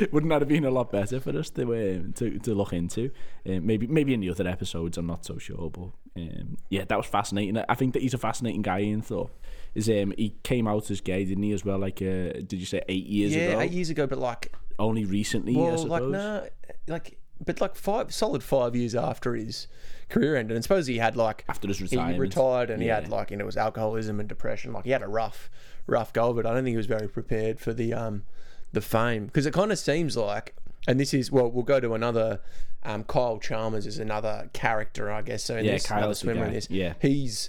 wouldn't 0.12 0.30
that 0.30 0.40
have 0.40 0.48
been 0.48 0.64
a 0.64 0.70
lot 0.70 0.90
better 0.90 1.20
for 1.20 1.36
us 1.36 1.50
to 1.50 1.62
um, 1.74 2.12
to 2.14 2.38
to 2.38 2.54
look 2.54 2.72
into? 2.72 3.10
Um, 3.46 3.66
maybe 3.66 3.86
maybe 3.86 4.14
in 4.14 4.20
the 4.20 4.30
other 4.30 4.46
episodes, 4.46 4.96
I'm 4.96 5.06
not 5.06 5.24
so 5.24 5.38
sure, 5.38 5.68
but 5.70 5.90
um, 6.16 6.56
yeah, 6.70 6.84
that 6.84 6.96
was 6.96 7.06
fascinating. 7.06 7.58
I 7.68 7.74
think 7.74 7.92
that 7.94 8.02
he's 8.02 8.14
a 8.14 8.18
fascinating 8.18 8.62
guy. 8.62 8.80
Ian 8.80 9.02
Thorpe 9.02 9.32
is 9.74 9.88
um 9.88 10.14
he 10.16 10.36
came 10.42 10.66
out 10.68 10.90
as 10.90 11.00
gay, 11.00 11.24
didn't 11.24 11.42
he? 11.42 11.52
As 11.52 11.64
well, 11.64 11.78
like 11.78 12.00
uh, 12.00 12.32
did 12.46 12.54
you 12.54 12.66
say 12.66 12.82
eight 12.88 13.06
years 13.06 13.34
yeah, 13.34 13.42
ago? 13.42 13.60
eight 13.60 13.72
years 13.72 13.90
ago, 13.90 14.06
but 14.06 14.18
like, 14.18 14.54
Only 14.78 15.04
recently, 15.04 15.54
I 15.56 15.58
well, 15.58 15.86
like 15.86 16.02
no, 16.04 16.48
like, 16.86 17.18
but 17.44 17.60
like 17.60 17.76
five 17.76 18.12
solid 18.12 18.42
five 18.42 18.76
years 18.76 18.94
after 18.94 19.34
his 19.34 19.66
career 20.08 20.36
ended, 20.36 20.56
and 20.56 20.62
suppose 20.62 20.86
he 20.86 20.98
had 20.98 21.16
like 21.16 21.44
After 21.48 21.68
his 21.68 21.78
he 21.78 21.96
retired 22.18 22.70
and 22.70 22.82
he 22.82 22.88
had 22.88 23.08
like 23.08 23.30
you 23.30 23.36
know 23.36 23.42
it 23.42 23.46
was 23.46 23.56
alcoholism 23.56 24.20
and 24.20 24.28
depression. 24.28 24.72
Like 24.72 24.84
he 24.84 24.90
had 24.90 25.02
a 25.02 25.08
rough, 25.08 25.50
rough 25.86 26.12
go 26.12 26.30
of 26.30 26.38
it. 26.38 26.46
I 26.46 26.54
don't 26.54 26.64
think 26.64 26.74
he 26.74 26.76
was 26.76 26.86
very 26.86 27.08
prepared 27.08 27.60
for 27.60 27.72
the 27.72 27.94
um 27.94 28.24
the 28.72 28.80
fame 28.80 29.26
because 29.26 29.46
it 29.46 29.54
kind 29.54 29.72
of 29.72 29.78
seems 29.78 30.16
like, 30.16 30.54
and 30.86 31.00
this 31.00 31.14
is 31.14 31.30
well, 31.30 31.50
we'll 31.50 31.64
go 31.64 31.80
to 31.80 31.94
another. 31.94 32.40
Um, 32.86 33.04
Kyle 33.04 33.38
Chalmers 33.38 33.86
is 33.86 33.98
another 33.98 34.50
character, 34.52 35.10
I 35.10 35.22
guess. 35.22 35.44
So 35.44 35.56
in 35.56 35.64
Yeah, 35.64 35.72
this, 35.72 35.86
Kyle's 35.86 35.98
another 35.98 36.08
the 36.10 36.14
swimmer 36.16 36.44
in 36.44 36.52
this, 36.52 36.68
yeah. 36.68 36.92
he's 37.00 37.48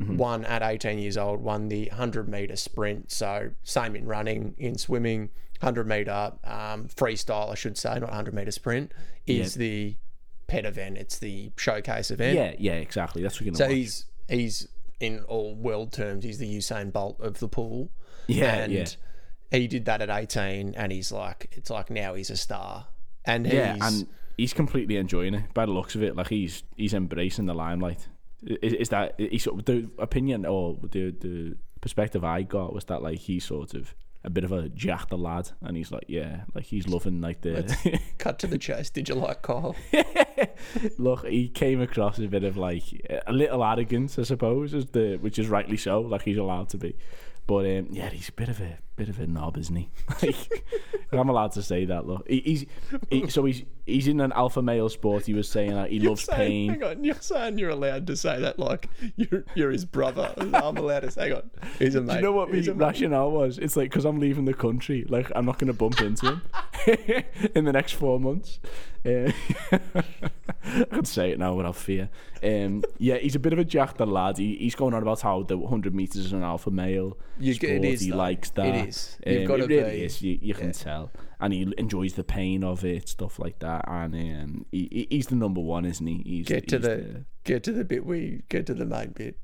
won 0.00 0.44
at 0.44 0.62
18 0.62 0.98
years 0.98 1.16
old, 1.16 1.40
won 1.40 1.68
the 1.68 1.88
100 1.90 2.28
meter 2.28 2.56
sprint. 2.56 3.10
So 3.12 3.50
same 3.62 3.94
in 3.94 4.06
running, 4.06 4.54
in 4.58 4.78
swimming, 4.78 5.30
100 5.62 5.86
meter 5.86 6.32
um, 6.44 6.88
freestyle, 6.88 7.50
I 7.50 7.54
should 7.54 7.78
say, 7.78 7.94
not 7.94 8.08
100 8.08 8.34
meter 8.34 8.50
sprint, 8.50 8.92
is 9.26 9.54
the 9.54 9.96
pet 10.48 10.64
event. 10.66 10.98
It's 10.98 11.18
the 11.18 11.52
showcase 11.56 12.10
event. 12.10 12.36
Yeah, 12.36 12.54
yeah, 12.58 12.78
exactly. 12.80 13.22
That's 13.22 13.36
what 13.40 13.46
you're 13.46 13.54
So 13.54 13.64
gonna 13.64 13.70
watch. 13.74 13.78
he's 13.78 14.04
he's 14.28 14.68
in 15.00 15.20
all 15.24 15.54
world 15.54 15.92
terms, 15.92 16.24
he's 16.24 16.38
the 16.38 16.56
Usain 16.56 16.92
Bolt 16.92 17.20
of 17.20 17.38
the 17.38 17.48
pool. 17.48 17.90
Yeah, 18.26 18.54
and 18.64 18.72
yeah. 18.72 18.86
he 19.50 19.66
did 19.66 19.84
that 19.86 20.00
at 20.00 20.10
18, 20.10 20.74
and 20.76 20.92
he's 20.92 21.10
like, 21.10 21.48
it's 21.52 21.70
like 21.70 21.90
now 21.90 22.14
he's 22.14 22.30
a 22.30 22.36
star, 22.36 22.86
and 23.24 23.46
he's 23.46 23.54
Yeah, 23.54 23.76
and 23.80 24.06
he's 24.36 24.52
completely 24.52 24.96
enjoying 24.96 25.34
it 25.34 25.54
by 25.54 25.66
the 25.66 25.72
looks 25.72 25.94
of 25.94 26.02
it. 26.02 26.16
Like 26.16 26.28
he's 26.28 26.62
he's 26.76 26.94
embracing 26.94 27.46
the 27.46 27.54
limelight. 27.54 28.08
Is, 28.44 28.72
is 28.74 28.88
that 28.88 29.14
is 29.18 29.42
sort 29.44 29.58
of 29.60 29.64
the 29.66 29.88
opinion 29.98 30.44
or 30.46 30.78
the 30.90 31.10
the 31.10 31.56
perspective 31.80 32.24
I 32.24 32.42
got 32.42 32.72
was 32.72 32.84
that 32.86 33.02
like 33.02 33.18
he 33.18 33.38
sort 33.40 33.74
of 33.74 33.94
a 34.24 34.30
bit 34.30 34.44
of 34.44 34.52
a 34.52 34.68
jack 34.68 35.08
the 35.08 35.18
lad, 35.18 35.50
and 35.62 35.76
he's 35.76 35.90
like 35.90 36.04
yeah, 36.08 36.42
like 36.54 36.64
he's 36.64 36.88
loving 36.88 37.20
like 37.20 37.40
the 37.40 38.00
cut 38.18 38.38
to 38.40 38.46
the 38.46 38.58
chase. 38.58 38.90
Did 38.90 39.08
you 39.08 39.14
like 39.14 39.42
Carl? 39.42 39.76
look. 40.98 41.26
He 41.26 41.48
came 41.48 41.80
across 41.80 42.18
a 42.18 42.28
bit 42.28 42.44
of 42.44 42.56
like 42.56 42.84
a 43.26 43.32
little 43.32 43.64
arrogance, 43.64 44.18
I 44.18 44.22
suppose, 44.22 44.74
as 44.74 44.86
the 44.86 45.16
which 45.16 45.38
is 45.38 45.48
rightly 45.48 45.76
so. 45.76 46.00
Like 46.00 46.22
he's 46.22 46.38
allowed 46.38 46.68
to 46.70 46.78
be. 46.78 46.96
But 47.46 47.66
um, 47.66 47.88
yeah, 47.90 48.08
he's 48.10 48.28
a 48.28 48.32
bit 48.32 48.48
of 48.48 48.60
a 48.60 48.78
bit 48.96 49.08
of 49.08 49.18
a 49.20 49.26
knob, 49.26 49.56
isn't 49.58 49.76
he? 49.76 49.90
Like, 51.12 51.20
I'm 51.20 51.28
allowed 51.28 51.52
to 51.52 51.62
say 51.62 51.84
that. 51.84 52.06
Look, 52.06 52.26
he, 52.26 52.40
he's 52.40 52.66
he, 53.10 53.28
so 53.28 53.44
he's 53.44 53.64
he's 53.84 54.08
in 54.08 54.18
an 54.18 54.32
alpha 54.32 54.62
male 54.62 54.88
sport. 54.88 55.26
He 55.26 55.34
was 55.34 55.46
saying 55.46 55.74
that 55.74 55.90
he 55.90 55.98
loves 56.00 56.22
saying, 56.24 56.70
pain. 56.70 56.80
Hang 56.80 56.82
on, 56.84 57.04
you're 57.04 57.14
saying 57.16 57.58
you're 57.58 57.68
allowed 57.68 58.06
to 58.06 58.16
say 58.16 58.40
that 58.40 58.58
like 58.58 58.88
you're 59.16 59.44
you're 59.54 59.70
his 59.70 59.84
brother. 59.84 60.32
I'm 60.38 60.78
allowed 60.78 61.00
to 61.00 61.10
say, 61.10 61.28
hang 61.28 61.32
on, 61.34 61.50
he's 61.78 61.96
a 61.96 62.00
mate. 62.00 62.12
Do 62.12 62.16
you 62.16 62.22
know 62.22 62.32
what 62.32 62.54
He's 62.54 62.70
rationale 62.70 63.30
was? 63.30 63.58
It's 63.58 63.76
like 63.76 63.90
because 63.90 64.06
I'm 64.06 64.20
leaving 64.20 64.46
the 64.46 64.54
country, 64.54 65.04
like 65.06 65.30
I'm 65.36 65.44
not 65.44 65.58
going 65.58 65.66
to 65.70 65.74
bump 65.74 66.00
into 66.00 66.28
him 66.28 66.42
in 67.54 67.66
the 67.66 67.72
next 67.72 67.92
four 67.92 68.18
months. 68.18 68.58
Uh, 69.04 69.32
I 70.64 70.84
can 70.90 71.04
say 71.04 71.32
it 71.32 71.38
now 71.38 71.54
without 71.54 71.76
fear. 71.76 72.08
Um, 72.42 72.84
yeah, 72.98 73.16
he's 73.16 73.34
a 73.34 73.38
bit 73.40 73.52
of 73.52 73.58
a 73.58 73.64
jack 73.64 73.96
the 73.96 74.06
lad. 74.06 74.38
He, 74.38 74.56
he's 74.56 74.74
going 74.76 74.94
on 74.94 75.02
about 75.02 75.20
how 75.20 75.42
the 75.42 75.58
100 75.58 75.94
meters 75.94 76.24
is 76.26 76.32
an 76.32 76.42
alpha 76.42 76.70
male 76.70 77.18
You 77.38 77.54
sport. 77.54 77.72
it 77.72 77.84
is, 77.84 78.00
he 78.00 78.10
though. 78.10 78.16
likes 78.16 78.48
It 78.50 78.54
that. 78.54 78.81
Is. 78.88 79.18
You've 79.26 79.40
Um, 79.42 79.46
gotta 79.48 79.64
it 79.64 79.68
really 79.68 79.90
be- 79.98 80.04
is. 80.04 80.22
You, 80.22 80.38
you 80.40 80.54
can 80.54 80.72
tell, 80.72 81.10
and 81.40 81.52
he 81.52 81.72
enjoys 81.78 82.14
the 82.14 82.24
pain 82.24 82.62
of 82.64 82.84
it, 82.84 83.08
stuff 83.08 83.38
like 83.38 83.58
that. 83.60 83.84
And 83.88 84.14
um, 84.14 84.66
he, 84.72 84.88
he- 84.90 85.06
he's 85.10 85.26
the 85.28 85.36
number 85.36 85.60
one, 85.60 85.84
isn't 85.84 86.06
he? 86.06 86.22
He's, 86.24 86.46
Get 86.46 86.68
to 86.68 86.76
he's 86.76 86.84
the 86.86 87.24
get 87.44 87.62
to 87.64 87.72
the 87.72 87.84
bit 87.84 88.06
we 88.06 88.42
get 88.48 88.66
to 88.66 88.74
the 88.74 88.84
main 88.86 89.10
bit 89.10 89.36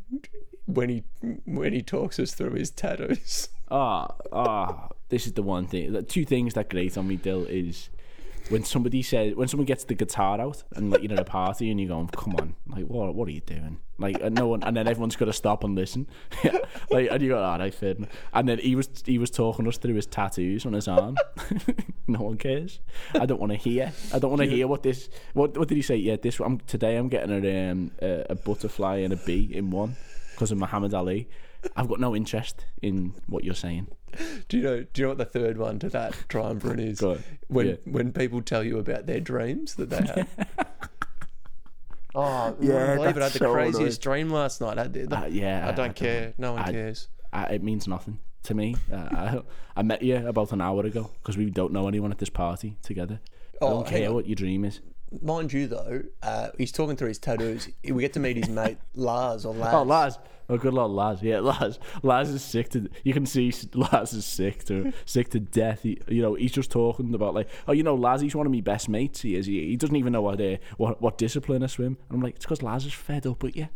when 0.66 0.88
he 0.88 1.02
when 1.44 1.72
he 1.72 1.82
talks 1.82 2.18
us 2.18 2.32
through 2.32 2.52
his 2.54 2.70
tattoos. 2.70 3.48
Ah, 3.70 4.14
ah, 4.32 4.88
this 5.10 5.26
is 5.26 5.34
the 5.34 5.42
one 5.42 5.66
thing. 5.66 5.92
The 5.92 6.02
two 6.02 6.24
things 6.24 6.54
that 6.54 6.70
grate 6.70 6.96
on 6.96 7.06
me, 7.06 7.16
Dill, 7.16 7.44
is 7.44 7.90
when 8.48 8.64
somebody 8.64 9.02
says 9.02 9.34
when 9.34 9.48
someone 9.48 9.66
gets 9.66 9.84
the 9.84 9.94
guitar 9.94 10.40
out 10.40 10.62
and 10.74 10.90
like 10.90 11.02
you're 11.02 11.12
at 11.12 11.18
a 11.18 11.24
party 11.24 11.70
and 11.70 11.80
you're 11.80 11.88
going, 11.88 12.08
"Come 12.08 12.34
on, 12.36 12.54
like 12.68 12.84
what? 12.84 13.14
What 13.14 13.28
are 13.28 13.32
you 13.32 13.40
doing?" 13.40 13.78
Like 13.98 14.20
and 14.20 14.34
no 14.34 14.48
one, 14.48 14.62
and 14.62 14.76
then 14.76 14.86
everyone's 14.86 15.16
got 15.16 15.26
to 15.26 15.32
stop 15.32 15.64
and 15.64 15.74
listen. 15.74 16.06
like 16.90 17.08
and 17.10 17.22
you 17.22 17.30
go, 17.30 17.42
"All 17.42 17.58
right, 17.58 17.74
fair 17.74 17.92
enough." 17.92 18.10
And 18.32 18.48
then 18.48 18.58
he 18.58 18.74
was 18.76 18.88
he 19.04 19.18
was 19.18 19.30
talking 19.30 19.66
us 19.66 19.76
through 19.78 19.94
his 19.94 20.06
tattoos 20.06 20.64
on 20.66 20.72
his 20.72 20.88
arm. 20.88 21.16
no 22.06 22.20
one 22.20 22.36
cares. 22.36 22.80
I 23.14 23.26
don't 23.26 23.40
want 23.40 23.52
to 23.52 23.58
hear. 23.58 23.92
I 24.12 24.18
don't 24.18 24.30
want 24.30 24.42
to 24.42 24.48
hear 24.48 24.66
what 24.66 24.82
this. 24.82 25.08
What 25.34 25.56
what 25.58 25.68
did 25.68 25.76
he 25.76 25.82
say? 25.82 25.96
Yeah, 25.96 26.16
this. 26.16 26.40
I'm 26.40 26.58
today. 26.60 26.96
I'm 26.96 27.08
getting 27.08 27.44
a 27.44 27.70
um, 27.70 27.90
a, 28.00 28.26
a 28.30 28.34
butterfly 28.34 28.98
and 28.98 29.12
a 29.12 29.16
bee 29.16 29.50
in 29.52 29.70
one 29.70 29.96
because 30.32 30.52
of 30.52 30.58
Muhammad 30.58 30.94
Ali. 30.94 31.28
I've 31.76 31.88
got 31.88 31.98
no 31.98 32.14
interest 32.14 32.66
in 32.82 33.14
what 33.26 33.44
you're 33.44 33.54
saying. 33.54 33.88
Do 34.48 34.56
you 34.56 34.62
know? 34.62 34.80
Do 34.92 35.00
you 35.00 35.02
know 35.04 35.08
what 35.10 35.18
the 35.18 35.24
third 35.24 35.58
one 35.58 35.78
to 35.80 35.88
that 35.90 36.14
triumvirate 36.28 36.80
is? 36.80 37.00
Go 37.00 37.12
on. 37.12 37.24
When 37.48 37.66
Yeah. 37.66 37.74
when 37.84 38.12
people 38.12 38.42
tell 38.42 38.62
you 38.64 38.78
about 38.78 39.06
their 39.06 39.20
dreams 39.20 39.74
that 39.76 39.90
they 39.90 39.96
have. 40.04 40.28
Oh, 42.14 42.56
Yeah, 42.60 42.72
yeah, 42.72 42.94
believe 42.96 43.16
it. 43.16 43.20
I 43.20 43.24
had 43.24 43.32
the 43.32 43.38
so 43.38 43.52
craziest 43.52 44.00
dream 44.00 44.30
last 44.30 44.60
night. 44.60 44.78
I 44.78 44.86
did. 44.86 45.12
Uh, 45.12 45.26
yeah, 45.28 45.68
I 45.68 45.72
don't 45.72 45.94
care. 45.94 46.32
No 46.38 46.54
one 46.54 46.62
I- 46.62 46.72
cares. 46.72 47.08
Uh, 47.32 47.46
it 47.50 47.62
means 47.62 47.86
nothing 47.86 48.18
to 48.44 48.54
me. 48.54 48.74
Uh, 48.90 48.96
I, 48.96 49.40
I 49.76 49.82
met 49.82 50.02
you 50.02 50.26
about 50.26 50.52
an 50.52 50.62
hour 50.62 50.84
ago 50.86 51.10
because 51.22 51.36
we 51.36 51.50
don't 51.50 51.72
know 51.72 51.86
anyone 51.86 52.10
at 52.10 52.18
this 52.18 52.30
party 52.30 52.76
together. 52.82 53.20
I 53.60 53.64
Oh, 53.66 53.70
don't 53.70 53.86
care 53.86 54.08
on. 54.08 54.14
what 54.14 54.26
your 54.26 54.36
dream 54.36 54.64
is. 54.64 54.80
Mind 55.22 55.52
you, 55.52 55.66
though, 55.68 56.02
uh, 56.22 56.48
he's 56.56 56.72
talking 56.72 56.96
through 56.96 57.08
his 57.08 57.18
tattoos. 57.18 57.68
We 57.84 58.00
get 58.02 58.14
to 58.14 58.20
meet 58.20 58.36
his 58.38 58.48
mate 58.48 58.78
Lars 58.94 59.44
or 59.44 59.54
Laz. 59.54 59.74
Oh, 59.74 59.82
Laz. 59.82 60.18
Oh, 60.50 60.56
good 60.56 60.72
lord, 60.72 60.92
Laz. 60.92 61.22
Yeah, 61.22 61.40
Laz. 61.40 61.78
Laz 62.02 62.30
is 62.30 62.42
sick 62.42 62.70
to. 62.70 62.88
You 63.04 63.12
can 63.12 63.26
see 63.26 63.52
Laz 63.74 64.12
is 64.14 64.24
sick 64.24 64.64
to 64.64 64.92
sick 65.04 65.28
to 65.30 65.40
death. 65.40 65.82
He, 65.82 66.00
you 66.08 66.22
know, 66.22 66.34
he's 66.34 66.52
just 66.52 66.70
talking 66.70 67.14
about 67.14 67.34
like, 67.34 67.48
oh, 67.66 67.72
you 67.72 67.82
know, 67.82 67.94
Laz. 67.94 68.22
He's 68.22 68.34
one 68.34 68.46
of 68.46 68.52
my 68.52 68.60
best 68.60 68.88
mates. 68.88 69.20
He 69.22 69.36
is. 69.36 69.46
He, 69.46 69.68
he 69.68 69.76
doesn't 69.76 69.96
even 69.96 70.12
know 70.12 70.22
what 70.22 70.40
uh, 70.40 70.56
what 70.78 71.02
what 71.02 71.18
discipline 71.18 71.62
I 71.62 71.66
swim. 71.66 71.98
And 72.08 72.16
I'm 72.16 72.22
like, 72.22 72.36
it's 72.36 72.44
because 72.46 72.62
Laz 72.62 72.86
is 72.86 72.94
fed 72.94 73.26
up 73.26 73.42
with 73.42 73.56
you. 73.56 73.68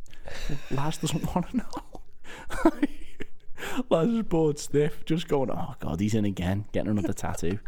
Laz 0.71 0.97
doesn't 0.97 1.25
want 1.35 1.51
to 1.51 1.57
know. 1.59 2.81
Laz 3.91 4.09
is 4.09 4.23
bored 4.23 4.59
stiff, 4.59 5.05
just 5.05 5.29
going, 5.29 5.51
oh 5.51 5.75
god, 5.79 6.01
he's 6.01 6.15
in 6.15 6.25
again, 6.25 6.65
getting 6.73 6.91
another 6.91 7.13
tattoo. 7.13 7.59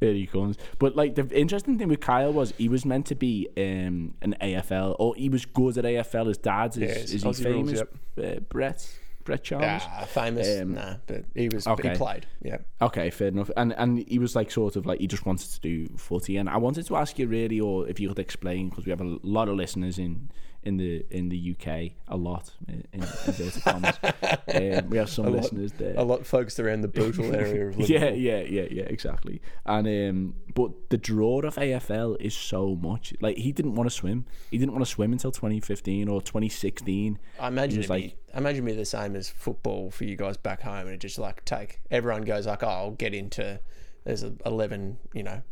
Here 0.00 0.12
he 0.14 0.26
comes. 0.26 0.56
But 0.78 0.96
like 0.96 1.14
the 1.14 1.28
interesting 1.28 1.78
thing 1.78 1.88
with 1.88 2.00
Kyle 2.00 2.32
was 2.32 2.54
he 2.56 2.68
was 2.68 2.84
meant 2.84 3.06
to 3.06 3.14
be 3.14 3.48
um, 3.56 4.14
an 4.22 4.34
AFL, 4.40 4.96
or 4.98 5.14
he 5.14 5.28
was 5.28 5.44
good 5.44 5.76
at 5.76 5.84
AFL. 5.84 6.26
His 6.28 6.38
dad's 6.38 6.76
is, 6.76 6.82
Yes, 6.82 7.10
is 7.10 7.22
he 7.22 7.28
Aussie 7.28 7.44
rules, 7.44 7.70
famous? 7.70 8.36
Uh, 8.36 8.40
Brett 8.48 8.98
Brett 9.24 9.44
Chalmers. 9.44 9.82
Ah, 9.86 10.04
famous. 10.06 10.60
Um, 10.60 10.74
nah, 10.74 10.94
but 11.06 11.24
he 11.34 11.48
was. 11.48 11.66
Okay. 11.66 11.90
he 11.90 11.96
played. 11.96 12.26
Yeah. 12.42 12.58
Okay, 12.80 13.10
fair 13.10 13.28
enough. 13.28 13.50
And 13.56 13.74
and 13.74 14.04
he 14.08 14.18
was 14.18 14.34
like 14.34 14.50
sort 14.50 14.76
of 14.76 14.86
like 14.86 15.00
he 15.00 15.06
just 15.06 15.26
wanted 15.26 15.50
to 15.50 15.60
do 15.60 15.88
footy. 15.96 16.36
And 16.36 16.48
I 16.48 16.56
wanted 16.56 16.86
to 16.86 16.96
ask 16.96 17.18
you 17.18 17.26
really, 17.26 17.60
or 17.60 17.86
if 17.88 18.00
you 18.00 18.08
could 18.08 18.18
explain, 18.18 18.70
because 18.70 18.86
we 18.86 18.90
have 18.90 19.00
a 19.00 19.18
lot 19.22 19.48
of 19.48 19.56
listeners 19.56 19.98
in 19.98 20.30
in 20.62 20.76
the 20.76 21.04
in 21.10 21.28
the 21.30 21.56
UK, 21.58 21.92
a 22.08 22.16
lot 22.16 22.50
in, 22.68 22.84
in 22.92 23.02
inverted 23.02 23.62
commas. 23.62 23.98
um, 24.82 24.90
we 24.90 24.98
have 24.98 25.08
some 25.08 25.26
A 25.26 25.30
lot- 25.30 25.42
listeners 25.42 25.72
there. 25.72 25.94
A 25.96 26.02
lot 26.02 26.26
focused 26.26 26.60
around 26.60 26.82
the 26.82 26.88
Bootle 26.88 27.34
area. 27.34 27.72
Yeah, 27.78 28.10
yeah, 28.10 28.40
yeah, 28.40 28.66
yeah, 28.70 28.82
exactly. 28.84 29.40
And 29.64 29.86
um, 29.86 30.34
but 30.54 30.70
the 30.90 30.98
draw 30.98 31.40
of 31.40 31.54
AFL 31.56 32.16
is 32.20 32.34
so 32.34 32.74
much. 32.76 33.14
Like 33.20 33.36
he 33.38 33.52
didn't 33.52 33.74
want 33.74 33.88
to 33.88 33.94
swim. 33.94 34.26
He 34.50 34.58
didn't 34.58 34.72
want 34.72 34.84
to 34.84 34.90
swim 34.90 35.12
until 35.12 35.32
2015 35.32 36.08
or 36.08 36.20
2016. 36.20 37.18
I 37.38 37.48
imagine 37.48 37.82
like- 37.88 38.02
be, 38.02 38.14
I 38.34 38.38
imagine 38.38 38.64
be 38.64 38.72
the 38.72 38.84
same 38.84 39.16
as 39.16 39.28
football 39.30 39.90
for 39.90 40.04
you 40.04 40.16
guys 40.16 40.36
back 40.36 40.60
home, 40.62 40.86
and 40.86 40.90
it 40.90 41.00
just 41.00 41.18
like 41.18 41.44
take 41.44 41.80
everyone 41.90 42.22
goes 42.22 42.46
like, 42.46 42.62
oh, 42.62 42.68
I'll 42.68 42.90
get 42.92 43.14
into. 43.14 43.60
There's 44.04 44.22
a 44.22 44.32
eleven, 44.46 44.98
you 45.14 45.22
know, 45.22 45.42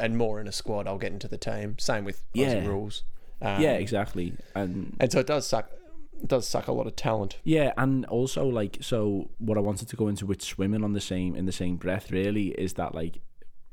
and 0.00 0.16
more 0.16 0.40
in 0.40 0.48
a 0.48 0.52
squad. 0.52 0.86
I'll 0.86 0.98
get 0.98 1.12
into 1.12 1.28
the 1.28 1.36
team. 1.38 1.76
Same 1.78 2.04
with 2.04 2.22
Aussie 2.34 2.62
Yeah. 2.62 2.66
rules. 2.66 3.04
Um, 3.40 3.62
Yeah, 3.62 3.72
exactly. 3.74 4.32
And 4.54 4.96
and 5.00 5.10
so 5.12 5.20
it 5.20 5.26
does 5.26 5.46
suck. 5.46 5.70
It 6.20 6.26
does 6.28 6.48
suck 6.48 6.66
a 6.66 6.72
lot 6.72 6.86
of 6.88 6.96
talent. 6.96 7.38
yeah, 7.44 7.72
and 7.76 8.04
also 8.06 8.46
like 8.46 8.78
so, 8.80 9.30
what 9.38 9.56
I 9.56 9.60
wanted 9.60 9.88
to 9.88 9.96
go 9.96 10.08
into 10.08 10.26
with 10.26 10.42
swimming 10.42 10.82
on 10.82 10.92
the 10.92 11.00
same 11.00 11.36
in 11.36 11.46
the 11.46 11.52
same 11.52 11.76
breath 11.76 12.10
really 12.10 12.48
is 12.48 12.72
that 12.74 12.92
like, 12.94 13.20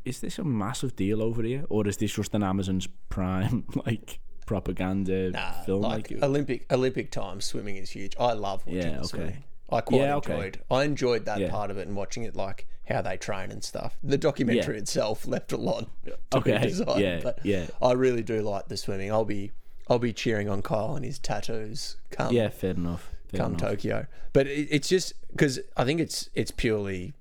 is 0.03 0.19
this 0.19 0.38
a 0.38 0.43
massive 0.43 0.95
deal 0.95 1.24
over 1.24 1.41
here, 1.41 1.65
or 1.69 1.88
is 1.88 1.98
this 1.98 2.13
just 2.13 2.36
an 2.36 2.43
Amazon's 2.43 2.88
Prime 3.10 3.65
like 3.88 4.19
propaganda 4.45 5.31
Nah, 5.31 5.51
film? 5.63 5.81
like, 5.81 6.12
Like, 6.12 6.22
Olympic 6.24 6.72
Olympic 6.72 7.12
time 7.12 7.41
swimming 7.41 7.77
is 7.77 7.89
huge. 7.89 8.13
I 8.19 8.34
love 8.34 8.63
watching 8.67 8.81
Yeah, 8.91 8.98
okay. 9.00 9.07
swimming. 9.07 9.43
I 9.72 9.81
quite 9.81 10.01
Yeah, 10.01 10.15
okay. 10.17 10.34
enjoyed. 10.36 10.62
I 10.69 10.84
enjoyed 10.84 11.25
that 11.25 11.39
Yeah. 11.39 11.50
part 11.50 11.72
of 11.72 11.77
it 11.79 11.88
and 11.88 11.95
watching 11.98 12.24
it, 12.24 12.36
like 12.36 12.67
how 12.87 13.01
they 13.01 13.17
train 13.17 13.51
and 13.51 13.63
stuff. 13.63 13.97
The 14.03 14.17
documentary 14.17 14.75
Yeah. 14.75 14.81
itself 14.81 15.25
left 15.27 15.51
a 15.51 15.57
lot 15.57 15.87
to 16.05 16.17
Okay, 16.37 16.57
be 16.59 16.67
desired. 16.67 16.99
yeah, 16.99 17.19
but 17.21 17.39
yeah. 17.43 17.67
I 17.81 17.93
really 17.93 18.21
do 18.23 18.41
like 18.41 18.67
the 18.67 18.77
swimming. 18.77 19.11
I'll 19.11 19.25
be 19.25 19.51
I'll 19.87 19.99
be 19.99 20.13
cheering 20.13 20.49
on 20.49 20.61
Kyle 20.61 20.95
and 20.95 21.05
his 21.05 21.19
tattoos 21.19 21.97
come 22.11 22.33
yeah, 22.33 22.49
fair 22.49 22.71
enough. 22.71 23.11
Fair 23.27 23.39
come 23.39 23.53
enough. 23.55 23.61
Tokyo. 23.69 24.07
But 24.33 24.47
it, 24.47 24.67
it's 24.71 24.87
just 24.87 25.13
because 25.31 25.59
I 25.77 25.83
think 25.85 25.99
it's 25.99 26.29
it's 26.33 26.51
purely, 26.51 27.13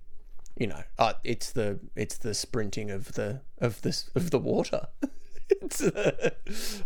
you 0.58 0.66
know, 0.66 0.82
uh, 0.98 1.14
it's 1.24 1.52
the 1.52 1.78
it's 1.96 2.16
the 2.18 2.34
sprinting 2.34 2.90
of 2.90 3.12
the 3.12 3.40
of 3.58 3.80
this 3.82 4.10
of 4.14 4.30
the 4.30 4.38
water. 4.38 4.86
it's 5.50 5.82
uh, 5.82 6.30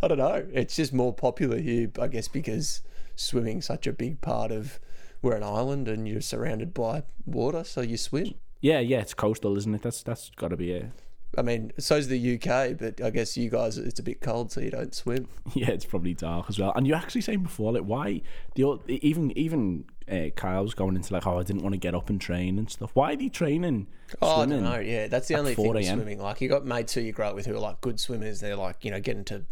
I 0.02 0.08
don't 0.08 0.18
know. 0.18 0.47
It's 0.52 0.76
just 0.76 0.92
more 0.92 1.12
popular 1.12 1.58
here, 1.58 1.90
I 2.00 2.08
guess, 2.08 2.28
because 2.28 2.82
swimming's 3.16 3.66
such 3.66 3.87
a 3.87 3.92
big 3.92 4.20
part 4.20 4.50
of. 4.52 4.78
We're 5.20 5.35
an 5.35 5.42
island 5.42 5.88
and 5.88 6.06
you're 6.06 6.20
surrounded 6.20 6.73
by 6.73 7.02
water, 7.26 7.64
so 7.64 7.80
you 7.80 7.97
swim. 7.97 8.35
Yeah, 8.61 8.81
yeah, 8.81 8.99
it's 8.99 9.15
coastal, 9.15 9.57
isn't 9.57 9.75
it? 9.75 9.83
That's 9.83 10.03
that's 10.03 10.31
got 10.37 10.49
to 10.49 10.57
be 10.57 10.73
it. 10.73 10.91
I 11.37 11.43
mean, 11.43 11.73
so's 11.79 12.09
the 12.09 12.35
UK, 12.35 12.79
but 12.79 13.03
I 13.05 13.11
guess 13.11 13.37
you 13.37 13.50
guys 13.50 13.77
it's 13.77 14.00
a 14.00 14.03
bit 14.03 14.21
cold, 14.21 14.50
so 14.50 14.61
you 14.61 14.71
don't 14.71 14.95
swim. 14.95 15.29
Yeah, 15.55 15.71
it's 15.71 15.85
probably 15.85 16.15
dark 16.15 16.47
as 16.49 16.59
well. 16.59 16.73
And 16.75 16.87
you 16.87 16.95
actually 16.95 17.21
saying 17.21 17.43
before, 17.43 17.73
like, 17.73 17.85
why 17.85 18.23
the 18.55 18.79
even 18.88 19.37
even 19.37 19.85
uh, 20.11 20.31
Kyle's 20.35 20.75
going 20.75 20.97
into 20.97 21.12
like, 21.12 21.27
oh, 21.27 21.38
I 21.38 21.43
didn't 21.43 21.62
want 21.62 21.75
to 21.75 21.79
get 21.79 21.95
up 21.95 22.09
and 22.09 22.21
train 22.21 22.59
and 22.59 22.71
stuff. 22.71 22.91
Why 22.95 23.12
are 23.12 23.17
they 23.17 23.29
training 23.29 23.87
Oh. 24.23 24.43
I 24.43 24.47
don't 24.47 24.62
know. 24.62 24.79
Yeah, 24.79 25.09
that's 25.09 25.29
the 25.29 25.35
only 25.37 25.55
thing 25.55 25.73
with 25.73 25.87
swimming. 25.87 26.21
Like 26.21 26.41
you 26.41 26.49
got 26.49 26.65
mates 26.65 26.95
who 26.95 27.00
you 27.00 27.12
grow 27.12 27.29
up 27.29 27.35
with 27.35 27.47
who 27.47 27.55
are 27.55 27.61
like 27.61 27.81
good 27.81 28.00
swimmers. 28.00 28.41
They're 28.41 28.57
like 28.57 28.85
you 28.85 28.91
know 28.91 29.00
getting 29.00 29.25
to 29.25 29.45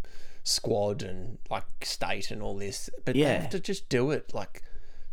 squad 0.44 1.02
and 1.02 1.38
like 1.50 1.64
state 1.82 2.30
and 2.30 2.42
all 2.42 2.56
this, 2.56 2.88
but 3.04 3.14
they 3.14 3.20
have 3.20 3.50
to 3.50 3.60
just 3.60 3.88
do 3.88 4.10
it 4.10 4.32
like 4.32 4.62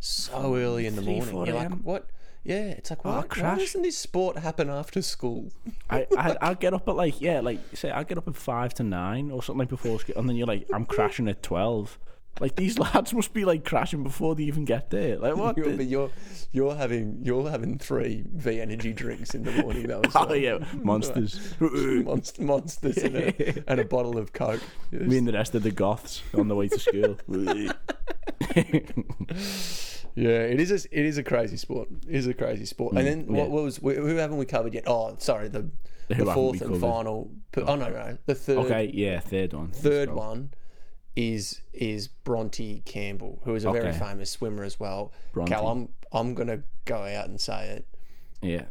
so 0.00 0.56
early 0.56 0.86
in 0.86 0.96
the 0.96 1.02
3, 1.02 1.20
morning. 1.20 1.46
You're 1.46 1.56
like, 1.56 1.80
what? 1.80 2.08
Yeah, 2.44 2.56
it's 2.76 2.90
like, 2.90 2.98
Oh, 3.04 3.10
why, 3.10 3.16
why 3.16 3.22
crash. 3.26 3.58
doesn't 3.58 3.82
this 3.82 3.96
sport 3.96 4.36
happen 4.38 4.68
after 4.68 5.00
school? 5.00 5.50
I, 5.90 6.06
I 6.16 6.36
I'll 6.42 6.54
get 6.54 6.74
up 6.74 6.86
at 6.88 6.94
like 6.94 7.20
yeah, 7.20 7.40
like 7.40 7.58
say 7.74 7.90
I 7.90 8.04
get 8.04 8.18
up 8.18 8.28
at 8.28 8.36
five 8.36 8.74
to 8.74 8.82
nine 8.82 9.30
or 9.30 9.42
something 9.42 9.60
like 9.60 9.68
before 9.70 9.98
school, 10.00 10.16
and 10.18 10.28
then 10.28 10.36
you're 10.36 10.46
like 10.46 10.66
I'm 10.72 10.84
crashing 10.84 11.26
at 11.28 11.42
twelve. 11.42 11.98
Like 12.40 12.56
these 12.56 12.78
lads 12.86 13.14
must 13.14 13.32
be 13.32 13.44
like 13.44 13.64
crashing 13.64 14.02
before 14.02 14.34
they 14.34 14.42
even 14.42 14.64
get 14.64 14.90
there. 14.90 15.16
Like 15.18 15.36
what? 15.36 15.56
You're, 15.56 15.76
but 15.76 15.86
you're 15.86 16.10
you're 16.52 16.74
having 16.74 17.20
you're 17.22 17.48
having 17.48 17.78
three 17.78 18.24
V 18.34 18.60
energy 18.60 18.92
drinks 18.92 19.34
in 19.34 19.44
the 19.44 19.52
morning 19.62 19.86
though. 19.86 20.02
as 20.04 20.12
oh 20.16 20.32
yeah, 20.34 20.58
monsters. 20.74 21.54
Monst- 21.60 22.40
monsters 22.40 22.98
and 22.98 23.16
a, 23.16 23.70
and 23.70 23.80
a 23.80 23.84
bottle 23.84 24.18
of 24.18 24.32
coke. 24.32 24.60
Me 24.90 25.16
and 25.16 25.28
the 25.28 25.32
rest 25.32 25.54
of 25.54 25.62
the 25.62 25.70
goths 25.70 26.22
on 26.36 26.48
the 26.48 26.56
way 26.56 26.68
to 26.68 26.78
school. 26.78 27.16
Yeah, 30.14 30.28
it 30.28 30.60
is. 30.60 30.70
A, 30.70 30.76
it 30.98 31.04
is 31.06 31.18
a 31.18 31.22
crazy 31.22 31.56
sport. 31.56 31.88
It 32.08 32.14
is 32.14 32.26
a 32.26 32.34
crazy 32.34 32.64
sport. 32.66 32.94
and 32.96 33.06
then 33.06 33.24
Mm, 33.26 33.36
yeah. 33.36 33.42
what, 33.42 33.50
what 33.50 33.62
was 33.64 33.76
who 33.78 34.16
haven't 34.16 34.36
we 34.36 34.46
covered 34.46 34.74
yet? 34.74 34.84
Oh, 34.86 35.16
sorry, 35.18 35.48
the 35.48 35.70
the 36.08 36.24
fourth 36.26 36.60
and 36.60 36.80
final. 36.80 37.30
Oh 37.56 37.74
no, 37.76 37.88
no, 37.88 38.18
the 38.26 38.34
third 38.34 38.58
okay, 38.58 38.90
yeah, 38.92 39.20
third 39.20 39.52
one. 39.52 39.70
third 39.70 40.12
one 40.12 40.52
is 41.16 41.60
is 41.72 42.08
Bronte 42.08 42.80
Campbell, 42.84 43.40
who 43.44 43.54
is 43.54 43.64
a 43.64 43.72
very 43.72 43.92
famous 43.92 44.30
swimmer 44.30 44.64
as 44.64 44.78
well. 44.78 45.12
Bronte. 45.32 45.50
Cal, 45.52 45.66
I'm 45.68 45.88
I'm 46.12 46.34
gonna 46.34 46.62
go 46.84 46.96
out 47.02 47.28
and 47.28 47.40
say 47.40 47.68
it. 47.70 47.86
Yeah. 48.42 48.64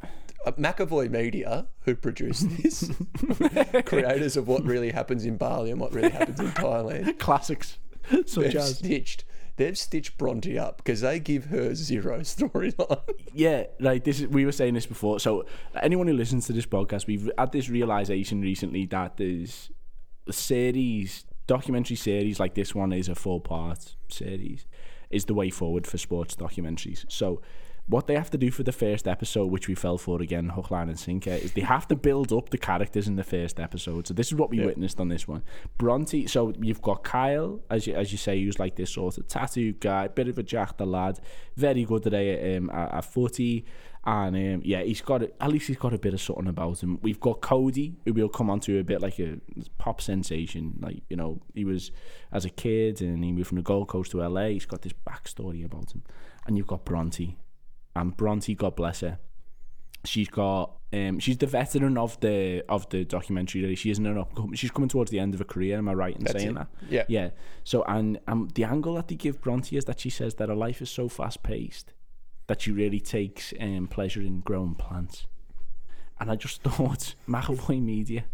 Uh, 0.46 0.52
McAvoy 0.54 1.10
Media, 1.10 1.68
who 1.86 1.96
produced 1.96 2.50
this, 2.62 2.92
creators 3.86 4.36
of 4.36 4.48
what 4.48 4.64
really 4.66 4.92
happens 4.92 5.26
in 5.26 5.38
Bali 5.38 5.72
and 5.72 5.80
what 5.80 5.94
really 5.94 6.10
happens 6.10 6.38
in 6.40 6.48
Thailand, 6.52 7.18
Classics 7.18 7.78
such 8.26 8.54
they've 8.54 8.62
stitched 8.62 9.24
they've 9.56 9.78
stitched 9.78 10.18
Bronte 10.18 10.58
up 10.58 10.78
because 10.78 11.02
they 11.02 11.20
give 11.20 11.46
her 11.46 11.76
zero 11.76 12.20
storyline. 12.22 13.02
yeah, 13.34 13.66
like 13.80 14.04
this 14.04 14.22
is 14.22 14.28
we 14.28 14.46
were 14.46 14.52
saying 14.52 14.74
this 14.74 14.86
before. 14.86 15.20
So 15.20 15.46
anyone 15.82 16.08
who 16.08 16.14
listens 16.14 16.48
to 16.48 16.54
this 16.54 16.66
podcast, 16.66 17.08
we've 17.08 17.30
had 17.38 17.52
this 17.52 17.70
realization 17.70 18.42
recently 18.42 18.86
that 18.88 19.18
there's 19.18 19.72
series, 20.30 21.26
documentary 21.48 21.98
series 21.98 22.40
like 22.40 22.56
this 22.56 22.74
one 22.74 22.94
is 22.94 23.10
a 23.10 23.16
four 23.16 23.42
part 23.42 23.96
series, 24.10 24.66
is 25.10 25.26
the 25.26 25.34
way 25.34 25.50
forward 25.50 25.86
for 25.86 25.98
sports 25.98 26.36
documentaries. 26.36 27.06
So 27.10 27.42
what 27.88 28.08
they 28.08 28.16
have 28.16 28.30
to 28.32 28.38
do 28.38 28.50
for 28.50 28.64
the 28.64 28.72
first 28.72 29.08
episode, 29.08 29.52
which 29.52 29.68
we 29.68 29.76
fell 29.76 29.98
for 29.98 30.22
again, 30.22 30.50
hook, 30.50 30.72
line, 30.72 30.88
and 30.88 30.98
sinker, 30.98 31.32
is 31.32 31.52
they 31.52 31.62
have 31.62 31.88
to 31.90 31.96
build 31.96 32.32
up 32.32 32.50
the 32.50 32.58
characters 32.58 33.08
in 33.08 33.18
the 33.18 33.24
first 33.24 33.60
episode. 33.60 34.08
So 34.08 34.14
this 34.14 34.28
is 34.28 34.36
what 34.36 34.50
we 34.50 34.60
witnessed 34.66 35.00
on 35.00 35.10
this 35.10 35.28
one. 35.28 35.44
Bronte. 35.78 36.28
So 36.28 36.54
you've 36.60 36.82
got 36.82 37.04
Kyle, 37.04 37.60
as 37.70 37.86
you 37.86 37.96
as 37.96 38.12
you 38.12 38.18
say, 38.18 38.42
who's 38.42 38.58
like 38.58 38.76
this 38.76 38.92
sort 38.92 39.18
of 39.18 39.28
tattoo 39.28 39.74
guy, 39.74 40.08
bit 40.08 40.30
of 40.30 40.38
a 40.38 40.44
jack 40.44 40.78
the 40.78 40.86
lad, 40.86 41.20
very 41.58 41.84
good 41.84 42.04
today 42.04 42.54
at, 42.54 42.58
um, 42.58 42.70
at, 42.70 42.94
at 42.94 43.06
footy. 43.06 43.66
And 44.06 44.36
um, 44.36 44.62
yeah, 44.66 44.82
he's 44.82 45.02
got 45.02 45.24
at 45.24 45.50
least 45.50 45.68
he's 45.68 45.78
got 45.78 45.94
a 45.94 45.98
bit 45.98 46.14
of 46.14 46.22
something 46.22 46.48
about 46.48 46.84
him. 46.84 47.00
We've 47.02 47.20
got 47.20 47.42
Cody, 47.42 47.96
who 48.06 48.14
we'll 48.14 48.28
come 48.30 48.50
on 48.50 48.60
to 48.62 48.80
a 48.80 48.84
bit 48.84 49.02
like 49.02 49.20
a 49.20 49.40
pop 49.78 50.02
sensation. 50.02 50.78
Like 50.82 51.04
you 51.10 51.16
know, 51.16 51.42
he 51.54 51.64
was 51.64 51.92
as 52.32 52.44
a 52.44 52.50
kid 52.50 53.02
and 53.02 53.24
he 53.24 53.32
moved 53.32 53.48
from 53.48 53.58
the 53.58 53.64
Gold 53.64 53.90
Coast 53.90 54.12
to 54.12 54.26
LA. 54.26 54.48
He's 54.48 54.66
got 54.66 54.82
this 54.82 54.94
backstory 55.08 55.64
about 55.66 55.94
him. 55.94 56.04
And 56.46 56.58
you've 56.58 56.68
got 56.68 56.84
Bronte, 56.84 57.38
and 57.96 58.16
Bronte, 58.16 58.56
God 58.56 58.76
bless 58.76 59.02
her, 59.02 59.20
she's 60.06 60.30
got 60.30 60.78
um, 60.92 61.20
she's 61.20 61.38
the 61.38 61.48
veteran 61.48 61.98
of 61.98 62.20
the 62.20 62.64
of 62.70 62.88
the 62.90 63.04
documentary. 63.04 63.62
Really. 63.62 63.76
She 63.76 63.90
isn't 63.90 64.06
an 64.06 64.18
up. 64.18 64.32
She's 64.54 64.72
coming 64.72 64.90
towards 64.90 65.12
the 65.12 65.20
end 65.20 65.34
of 65.34 65.40
her 65.40 65.46
career. 65.46 65.78
Am 65.78 65.90
I 65.90 65.94
right 65.94 66.16
in 66.16 66.26
saying 66.28 66.50
it. 66.50 66.56
that? 66.56 66.68
Yeah. 66.90 67.04
Yeah. 67.08 67.30
So 67.64 67.84
and 67.88 68.20
um, 68.28 68.50
the 68.54 68.64
angle 68.64 68.96
that 68.96 69.08
they 69.08 69.16
give 69.16 69.42
Bronte 69.42 69.76
is 69.76 69.86
that 69.86 70.00
she 70.00 70.10
says 70.10 70.36
that 70.36 70.50
her 70.50 70.56
life 70.56 70.82
is 70.82 70.90
so 70.90 71.10
fast 71.10 71.42
paced 71.44 71.94
that 72.48 72.62
she 72.62 72.72
really 72.72 73.00
takes 73.00 73.54
um, 73.60 73.88
pleasure 73.88 74.22
in 74.22 74.42
growing 74.42 74.76
plants. 74.76 75.26
And 76.20 76.30
I 76.30 76.36
just 76.36 76.62
thought, 76.64 77.16
McAvoy 77.28 77.82
Media, 77.82 78.26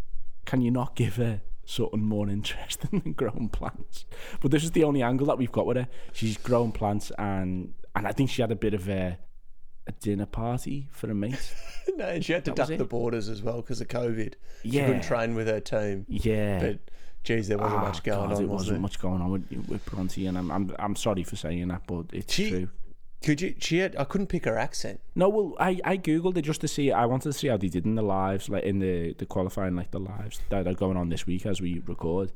can 0.44 0.60
you 0.60 0.70
not 0.70 0.96
give 0.96 1.16
her 1.16 1.40
something 1.64 2.04
more 2.04 2.28
interesting 2.28 3.00
than 3.04 3.12
growing 3.12 3.48
plants? 3.48 4.04
But 4.40 4.50
this 4.50 4.64
is 4.64 4.72
the 4.72 4.84
only 4.84 5.02
angle 5.02 5.26
that 5.28 5.38
we've 5.38 5.52
got 5.52 5.66
with 5.66 5.76
her. 5.76 5.88
She's 6.12 6.36
growing 6.36 6.72
plants, 6.72 7.10
and 7.18 7.72
and 7.94 8.06
I 8.06 8.12
think 8.12 8.30
she 8.30 8.42
had 8.42 8.52
a 8.52 8.56
bit 8.56 8.74
of 8.74 8.88
a 8.88 9.18
a 9.90 10.00
dinner 10.02 10.26
party 10.26 10.88
for 10.90 11.10
a 11.10 11.14
mate. 11.14 11.54
no, 11.96 12.06
and 12.06 12.24
she 12.24 12.32
had 12.32 12.44
to 12.46 12.52
That 12.52 12.68
duck 12.68 12.78
the 12.78 12.84
borders 12.84 13.28
as 13.28 13.42
well 13.42 13.56
because 13.60 13.80
of 13.80 13.88
COVID. 13.88 14.34
She 14.62 14.68
Yeah. 14.70 14.86
couldn't 14.86 15.02
train 15.02 15.34
with 15.34 15.46
her 15.48 15.60
team. 15.60 16.06
Yeah. 16.08 16.60
But 16.60 16.78
geez, 17.24 17.48
there 17.48 17.58
wasn't 17.58 17.80
Ah, 17.80 17.84
much 17.86 18.02
going 18.02 18.28
God, 18.30 18.36
on, 18.38 18.42
It 18.42 18.46
was 18.48 18.58
wasn't 18.60 18.70
there? 18.76 18.80
much 18.80 18.98
going 19.00 19.20
on 19.20 19.30
with, 19.30 19.68
with 19.68 19.84
Bronte, 19.86 20.26
and 20.26 20.38
I'm, 20.38 20.50
I'm 20.50 20.74
I'm 20.78 20.96
sorry 20.96 21.24
for 21.24 21.36
saying 21.36 21.68
that, 21.68 21.82
but 21.86 22.06
it's 22.12 22.32
She- 22.34 22.50
true. 22.50 22.68
Could 23.22 23.42
you? 23.42 23.54
She 23.58 23.76
had. 23.76 23.94
I 23.96 24.04
couldn't 24.04 24.28
pick 24.28 24.46
her 24.46 24.56
accent. 24.56 24.98
No, 25.14 25.28
well, 25.28 25.54
I, 25.60 25.78
I 25.84 25.98
googled 25.98 26.38
it 26.38 26.42
just 26.42 26.62
to 26.62 26.68
see. 26.68 26.90
I 26.90 27.04
wanted 27.04 27.24
to 27.30 27.34
see 27.34 27.48
how 27.48 27.58
they 27.58 27.68
did 27.68 27.84
in 27.84 27.94
the 27.94 28.00
lives, 28.02 28.48
like 28.48 28.64
in 28.64 28.78
the 28.78 29.12
the 29.18 29.26
qualifying, 29.26 29.76
like 29.76 29.90
the 29.90 30.00
lives 30.00 30.40
that 30.48 30.66
are 30.66 30.72
going 30.72 30.96
on 30.96 31.10
this 31.10 31.26
week 31.26 31.44
as 31.44 31.60
we 31.60 31.80
record. 31.86 32.32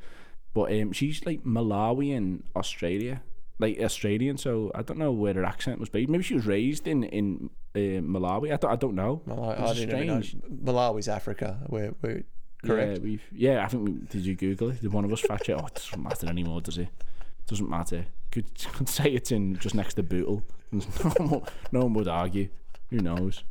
But 0.52 0.70
um, 0.78 0.92
she's 0.92 1.24
like 1.24 1.42
Malawi 1.42 2.14
and 2.14 2.42
Australia, 2.54 3.22
like 3.58 3.78
Australian. 3.80 4.36
So 4.36 4.70
I 4.74 4.82
don't 4.82 4.98
know 4.98 5.12
where 5.12 5.34
her 5.34 5.44
accent 5.44 5.78
was 5.80 5.88
based. 5.88 6.08
Maybe 6.08 6.24
she 6.24 6.34
was 6.34 6.46
raised 6.46 6.86
in 6.86 7.04
in 7.04 7.50
uh, 7.74 8.00
Malawi. 8.02 8.52
I 8.52 8.56
don't 8.56 8.70
I 8.72 8.76
don't 8.76 8.94
know. 8.94 9.22
Malawi, 9.26 9.60
I 9.60 9.74
didn't 9.74 10.06
know. 10.06 10.72
Malawi's 10.72 11.08
Africa. 11.08 11.58
We're, 11.68 11.94
we're 12.02 12.24
correct. 12.64 13.00
Yeah, 13.04 13.18
yeah. 13.32 13.64
I 13.64 13.68
think 13.68 13.84
we 13.88 13.92
did. 14.08 14.24
You 14.26 14.34
Google 14.34 14.70
it? 14.70 14.80
Did 14.82 14.92
one 14.92 15.04
of 15.04 15.12
us 15.12 15.20
fact 15.20 15.44
check? 15.44 15.56
Oh, 15.60 15.66
it 15.66 15.74
doesn't 15.74 16.02
matter 16.02 16.28
anymore, 16.28 16.60
does 16.60 16.78
it? 16.78 16.88
Doesn't 17.46 17.68
matter. 17.68 18.06
Could, 18.32 18.46
could 18.72 18.88
say 18.88 19.10
it's 19.10 19.30
in 19.30 19.56
just 19.58 19.74
next 19.74 19.94
to 19.94 20.02
Bootle. 20.02 20.42
No 20.72 20.80
one, 21.18 21.42
no 21.72 21.80
one 21.80 21.92
would 21.94 22.08
argue. 22.08 22.48
Who 22.90 22.98
knows? 22.98 23.44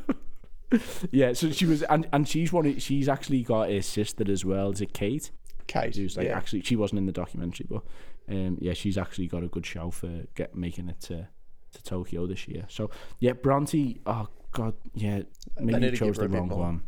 yeah. 1.10 1.32
So 1.32 1.50
she 1.50 1.66
was, 1.66 1.82
and 1.84 2.06
and 2.12 2.28
she's 2.28 2.52
one. 2.52 2.66
of- 2.66 2.80
She's 2.82 3.08
actually 3.08 3.42
got 3.42 3.68
a 3.70 3.82
sister 3.82 4.30
as 4.30 4.44
well. 4.44 4.70
Is 4.70 4.80
it 4.80 4.92
Cate? 4.92 5.30
Cate. 5.70 5.96
Who's 5.96 6.16
like 6.16 6.26
yeah. 6.26 6.36
actually 6.36 6.62
she 6.62 6.76
wasn't 6.76 6.98
in 6.98 7.06
the 7.06 7.12
documentary, 7.12 7.66
but 7.70 7.82
um, 8.28 8.58
yeah, 8.60 8.72
she's 8.72 8.98
actually 8.98 9.28
got 9.28 9.44
a 9.44 9.48
good 9.48 9.64
show 9.64 9.90
for 9.90 10.24
get 10.34 10.54
making 10.54 10.88
it 10.88 11.00
to 11.02 11.28
to 11.72 11.82
Tokyo 11.82 12.26
this 12.26 12.48
year. 12.48 12.64
So 12.68 12.90
yeah, 13.20 13.32
Bronte. 13.32 14.00
Oh 14.06 14.28
God, 14.52 14.74
yeah. 14.94 15.22
Maybe 15.58 15.86
you 15.86 15.96
chose 15.96 16.16
the 16.16 16.28
wrong 16.28 16.48
one. 16.48 16.82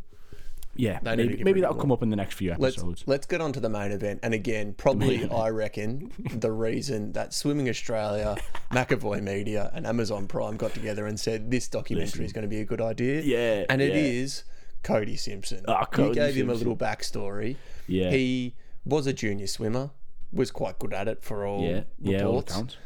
Yeah, 0.75 0.99
They 1.03 1.15
maybe, 1.15 1.43
maybe 1.43 1.61
that'll 1.61 1.75
come 1.75 1.91
up 1.91 2.01
in 2.01 2.09
the 2.09 2.15
next 2.15 2.33
few 2.33 2.49
Let's 2.57 2.77
episodes. 2.77 3.03
let's 3.05 3.27
get 3.27 3.41
on 3.41 3.53
to 3.53 3.59
the 3.59 3.69
main 3.69 3.91
event. 3.91 4.21
And 4.23 4.33
again, 4.33 4.73
probably 4.73 5.29
I 5.29 5.49
reckon 5.49 6.11
the 6.17 6.51
reason 6.51 7.11
that 7.13 7.31
Swimming 7.33 7.69
Australia, 7.69 8.35
McAvoy 8.71 9.21
Media, 9.21 9.69
and 9.75 9.85
Amazon 9.85 10.27
Prime 10.27 10.57
got 10.57 10.73
together 10.73 11.05
and 11.05 11.19
said 11.19 11.51
this 11.51 11.67
documentary 11.67 12.05
Listen. 12.05 12.25
is 12.25 12.33
going 12.33 12.41
to 12.41 12.47
be 12.47 12.59
a 12.59 12.65
good 12.65 12.81
idea. 12.81 13.21
Yeah, 13.21 13.65
and 13.69 13.83
it 13.83 13.93
yeah. 13.93 14.01
is 14.01 14.45
Cody 14.81 15.15
Simpson. 15.15 15.63
You 15.67 15.75
Cody 15.91 16.15
gave 16.15 16.35
him 16.35 16.49
a 16.49 16.55
little 16.55 16.75
backstory. 16.75 17.55
Yeah. 17.87 18.09
he 18.09 18.55
was 18.85 19.07
a 19.07 19.13
junior 19.13 19.47
swimmer, 19.47 19.91
was 20.31 20.51
quite 20.51 20.79
good 20.79 20.93
at 20.93 21.07
it 21.07 21.23
for 21.23 21.45
all 21.45 21.61
yeah, 21.63 21.83
yeah, 21.99 22.23
all 22.23 22.37
reports. 22.37 22.51
accounts. 22.53 22.77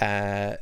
Uh, 0.00 0.56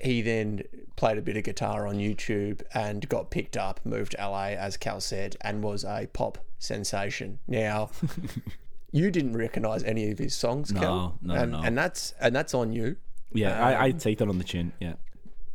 he 0.00 0.22
then 0.22 0.62
played 0.96 1.18
a 1.18 1.22
bit 1.22 1.36
of 1.36 1.44
guitar 1.44 1.86
on 1.86 1.96
YouTube 1.96 2.62
and 2.74 3.08
got 3.08 3.30
picked 3.30 3.56
up, 3.56 3.80
moved 3.84 4.12
to 4.12 4.18
LA, 4.18 4.48
as 4.48 4.76
Cal 4.76 5.00
said, 5.00 5.36
and 5.42 5.62
was 5.62 5.84
a 5.84 6.08
pop 6.12 6.38
sensation. 6.58 7.38
Now, 7.46 7.90
you 8.92 9.10
didn't 9.10 9.36
recognise 9.36 9.82
any 9.84 10.10
of 10.10 10.18
his 10.18 10.34
songs, 10.34 10.72
No, 10.72 10.80
Cal, 10.80 11.18
no, 11.22 11.34
and, 11.34 11.52
no. 11.52 11.60
and 11.62 11.76
that's 11.78 12.14
and 12.20 12.34
that's 12.34 12.54
on 12.54 12.72
you. 12.72 12.96
Yeah, 13.32 13.64
I, 13.64 13.84
I'd 13.84 14.00
take 14.00 14.18
that 14.18 14.28
on 14.28 14.38
the 14.38 14.44
chin. 14.44 14.72
Yeah, 14.80 14.94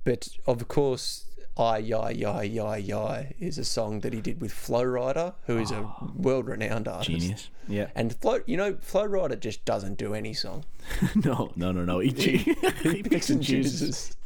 But 0.05 0.29
of 0.47 0.67
course, 0.67 1.25
"I 1.57 1.77
Yi 1.77 2.13
Yi 2.15 2.45
Yi 2.45 2.77
Yi" 2.79 3.35
is 3.39 3.57
a 3.57 3.65
song 3.65 4.01
that 4.01 4.13
he 4.13 4.21
did 4.21 4.41
with 4.41 4.51
Flo 4.51 4.83
Rida, 4.83 5.35
who 5.45 5.57
is 5.57 5.71
a 5.71 5.77
ah. 5.85 6.07
world-renowned 6.15 6.87
artist. 6.87 7.09
genius. 7.09 7.49
Yeah, 7.67 7.87
And 7.95 8.15
Flo, 8.15 8.39
you 8.45 8.57
know, 8.57 8.77
Flo 8.81 9.07
Rida 9.07 9.39
just 9.39 9.63
doesn't 9.63 9.97
do 9.97 10.13
any 10.13 10.33
song. 10.33 10.65
no, 11.15 11.51
no, 11.55 11.71
no, 11.71 11.85
no. 11.85 11.99
He, 11.99 12.09
he, 12.09 13.03
picks 13.03 13.29
and 13.29 13.43
chooses. 13.43 14.15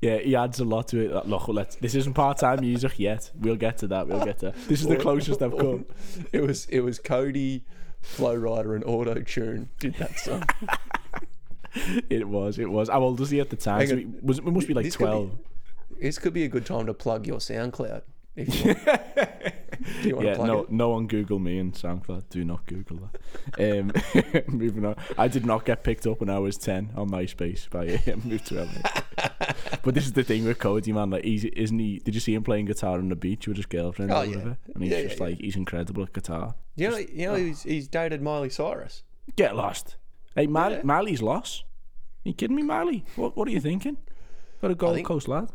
Yeah, 0.00 0.18
he 0.18 0.36
adds 0.36 0.60
a 0.60 0.64
lot 0.66 0.88
to 0.88 0.98
it. 0.98 1.26
Look, 1.26 1.48
let's. 1.48 1.76
This 1.76 1.94
isn't 1.94 2.12
part-time 2.12 2.60
music 2.60 2.98
yet. 2.98 3.30
We'll 3.34 3.56
get 3.56 3.78
to 3.78 3.86
that. 3.86 4.06
We'll 4.06 4.22
get 4.22 4.38
to. 4.40 4.52
This 4.68 4.82
is 4.82 4.86
the 4.86 4.96
closest 4.96 5.40
I've 5.40 5.56
come. 5.56 5.86
It 6.30 6.42
was 6.42 6.66
it 6.66 6.80
was 6.80 6.98
Cody, 6.98 7.64
Flo 8.02 8.36
Rida, 8.36 8.74
and 8.74 8.84
Auto 8.84 9.14
Tune 9.22 9.70
did 9.78 9.94
that 9.94 10.18
song. 10.18 10.44
It 12.10 12.28
was. 12.28 12.58
It 12.58 12.70
was. 12.70 12.88
How 12.88 13.00
old 13.02 13.18
was 13.20 13.30
he 13.30 13.40
at 13.40 13.50
the 13.50 13.56
time? 13.56 13.86
So 13.86 13.96
he 13.96 14.06
was, 14.22 14.38
it 14.38 14.44
must 14.44 14.68
be 14.68 14.74
like 14.74 14.84
This 14.84 14.96
could 14.96 15.04
be- 15.06 15.10
twelve. 15.10 15.38
This 16.00 16.18
could 16.18 16.32
be 16.32 16.44
a 16.44 16.48
good 16.48 16.66
time 16.66 16.86
to 16.86 16.94
plug 16.94 17.26
your 17.26 17.38
SoundCloud. 17.38 18.02
If 18.36 18.64
you 18.64 18.74
want. 18.74 18.84
Do 20.02 20.08
you 20.08 20.14
want 20.16 20.26
Yeah, 20.26 20.32
to 20.32 20.36
plug 20.38 20.48
no, 20.48 20.60
it? 20.62 20.70
no 20.72 20.88
one 20.90 21.06
Google 21.06 21.38
me 21.38 21.58
and 21.58 21.72
SoundCloud. 21.72 22.24
Do 22.30 22.44
not 22.44 22.64
Google 22.66 23.10
that. 23.56 23.78
Um, 23.80 23.92
moving 24.48 24.84
on. 24.84 24.96
I 25.18 25.28
did 25.28 25.44
not 25.46 25.64
get 25.64 25.82
picked 25.84 26.06
up 26.06 26.20
when 26.20 26.30
I 26.30 26.38
was 26.38 26.56
ten 26.56 26.90
on 26.96 27.10
MySpace, 27.10 27.66
but 27.70 27.88
I 27.88 28.14
moved 28.24 28.46
to 28.46 28.62
LA. 28.64 29.28
but 29.82 29.94
this 29.94 30.04
is 30.06 30.12
the 30.12 30.22
thing 30.24 30.44
with 30.44 30.58
Cody, 30.58 30.92
man. 30.92 31.10
Like, 31.10 31.24
he's 31.24 31.44
isn't 31.44 31.78
he? 31.78 31.98
Did 32.00 32.14
you 32.14 32.20
see 32.20 32.34
him 32.34 32.42
playing 32.44 32.66
guitar 32.66 32.98
on 32.98 33.08
the 33.08 33.16
beach 33.16 33.46
with 33.48 33.56
his 33.56 33.66
girlfriend 33.66 34.10
Oh, 34.12 34.20
or 34.20 34.24
yeah. 34.24 34.30
whatever? 34.36 34.58
And 34.74 34.82
he's 34.84 34.92
Yeah, 34.92 35.02
just 35.02 35.18
yeah, 35.18 35.24
like, 35.24 35.38
he's 35.40 35.56
incredible 35.56 36.02
at 36.04 36.12
guitar. 36.12 36.54
You 36.76 36.90
know, 36.90 36.96
you 36.96 37.26
know, 37.26 37.34
he's, 37.36 37.62
he's 37.62 37.88
dated 37.88 38.20
Miley 38.22 38.50
Cyrus. 38.50 39.02
Get 39.36 39.54
lost. 39.56 39.96
Hey, 40.34 40.46
Miley, 40.46 40.76
Yeah. 40.76 40.82
Miley's 40.84 41.22
lost. 41.22 41.64
you 42.24 42.32
kidding 42.32 42.56
me, 42.56 42.62
Miley? 42.62 43.04
What 43.16 43.36
What 43.36 43.46
are 43.48 43.50
you 43.50 43.60
thinking? 43.60 43.96
Got 44.62 44.70
a 44.70 44.74
Gold 44.74 44.94
think- 44.96 45.06
Coast 45.06 45.28
lad. 45.28 45.50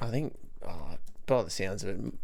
I 0.00 0.10
think, 0.10 0.36
oh, 0.66 0.96
by 1.26 1.42
the 1.42 1.50
sounds 1.50 1.82
of 1.84 1.88
it, 2.06 2.14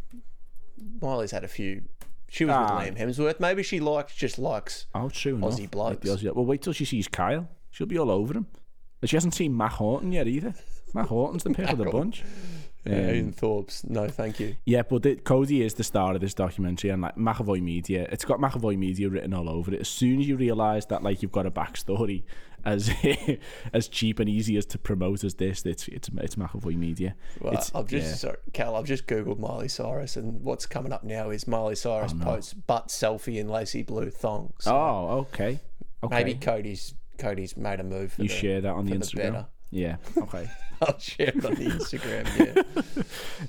Miley's 1.01 1.31
had 1.31 1.42
a 1.45 1.49
few. 1.49 1.83
She 2.29 2.45
was 2.45 2.55
Ah. 2.55 2.79
with 2.79 2.95
Liam 2.95 2.99
Hemsworth. 2.99 3.40
Maybe 3.40 3.62
she 3.62 3.81
likes 3.81 4.14
just 4.14 4.38
likes. 4.38 4.87
Oh, 4.95 5.09
true 5.09 5.37
enough. 5.37 5.51
Aussie 5.53 5.75
Like 5.75 6.01
blokes. 6.01 6.09
Aussie- 6.23 6.35
well, 6.35 6.45
wait 6.45 6.62
till 6.62 6.73
she 6.73 6.85
sees 6.85 7.09
Kyle. 7.09 7.49
She'll 7.71 7.87
be 7.87 7.99
all 7.99 8.11
over 8.11 8.35
him. 8.35 8.47
And 9.01 9.09
she 9.11 9.16
hasn't 9.16 9.35
seen 9.35 9.57
Mack 9.57 9.73
Horton 9.73 10.12
yet 10.12 10.29
either. 10.29 10.55
Mack 10.95 11.07
Horton's 11.09 11.42
the 11.45 11.51
pick 11.51 11.68
of 11.71 11.79
the 11.79 11.87
bunch. 11.87 12.23
Um, 12.85 12.92
Ian 12.92 13.33
Thorpe's. 13.33 13.85
No, 13.85 14.09
thank 14.09 14.40
you. 14.40 14.57
Yeah, 14.64 14.83
but 14.83 15.03
the, 15.03 15.16
Cody 15.16 15.62
is 15.62 15.75
the 15.75 15.85
star 15.85 16.14
of 16.14 16.21
this 16.21 16.35
documentary, 16.35 16.90
and 16.90 17.03
like 17.03 17.16
McAvoy 17.16 17.62
Media, 17.62 18.09
it's 18.11 18.25
got 18.25 18.40
McAvoy 18.40 18.77
Media 18.77 19.09
written 19.09 19.33
all 19.33 19.49
over 19.49 19.73
it. 19.73 19.81
As 19.81 19.88
soon 19.88 20.21
as 20.21 20.29
you 20.29 20.37
realise 20.37 20.87
that 20.87 21.03
like 21.03 21.23
you've 21.23 21.33
got 21.33 21.47
a 21.47 21.51
backstory 21.51 22.25
as 22.64 22.90
as 23.73 23.88
cheap 23.88 24.21
and 24.21 24.29
easy 24.29 24.57
as 24.57 24.66
to 24.66 24.79
promote 24.79 25.25
as 25.25 25.35
this, 25.35 25.64
it's 25.64 25.87
it's 25.88 26.09
it's 26.16 26.35
McAvoy 26.35 26.77
Media. 26.77 27.14
Well, 27.40 27.55
it's 27.55 27.73
I've 27.75 27.87
just 27.87 28.09
yeah. 28.09 28.14
sorry, 28.14 28.38
Cal. 28.53 28.77
I've 28.77 28.87
just 28.87 29.07
googled 29.07 29.38
Miley 29.38 29.68
Cyrus, 29.68 30.16
and 30.16 30.42
what's 30.42 30.66
coming 30.66 30.92
up 30.92 31.05
now 31.05 31.31
is 31.31 31.47
Miley 31.47 31.77
Cyrus 31.77 32.12
posts 32.14 32.53
butt 32.53 32.88
selfie 32.88 33.38
in 33.38 33.49
lacy 33.49 33.83
blue 33.83 34.11
thongs. 34.11 34.64
So 34.64 34.75
oh 34.75 35.27
okay 35.31 35.61
okay. 36.05 36.16
maybe 36.16 36.35
Cody's 36.35 36.95
Cody's 37.18 37.57
made 37.57 37.81
a 37.81 37.85
move. 37.85 38.12
For 38.12 38.23
you 38.23 38.29
the, 38.29 38.35
share 38.35 38.61
that 38.61 38.73
on 38.73 38.87
the 38.87 38.92
the 38.92 38.99
Instagram. 38.99 39.16
better. 39.16 39.47
Yeah, 39.73 39.97
okay. 40.19 40.49
I'll 40.83 40.99
share 40.99 41.29
it 41.29 41.45
on 41.45 41.55
the 41.55 41.65
Instagram. 41.65 42.27
Yeah. 42.39 42.63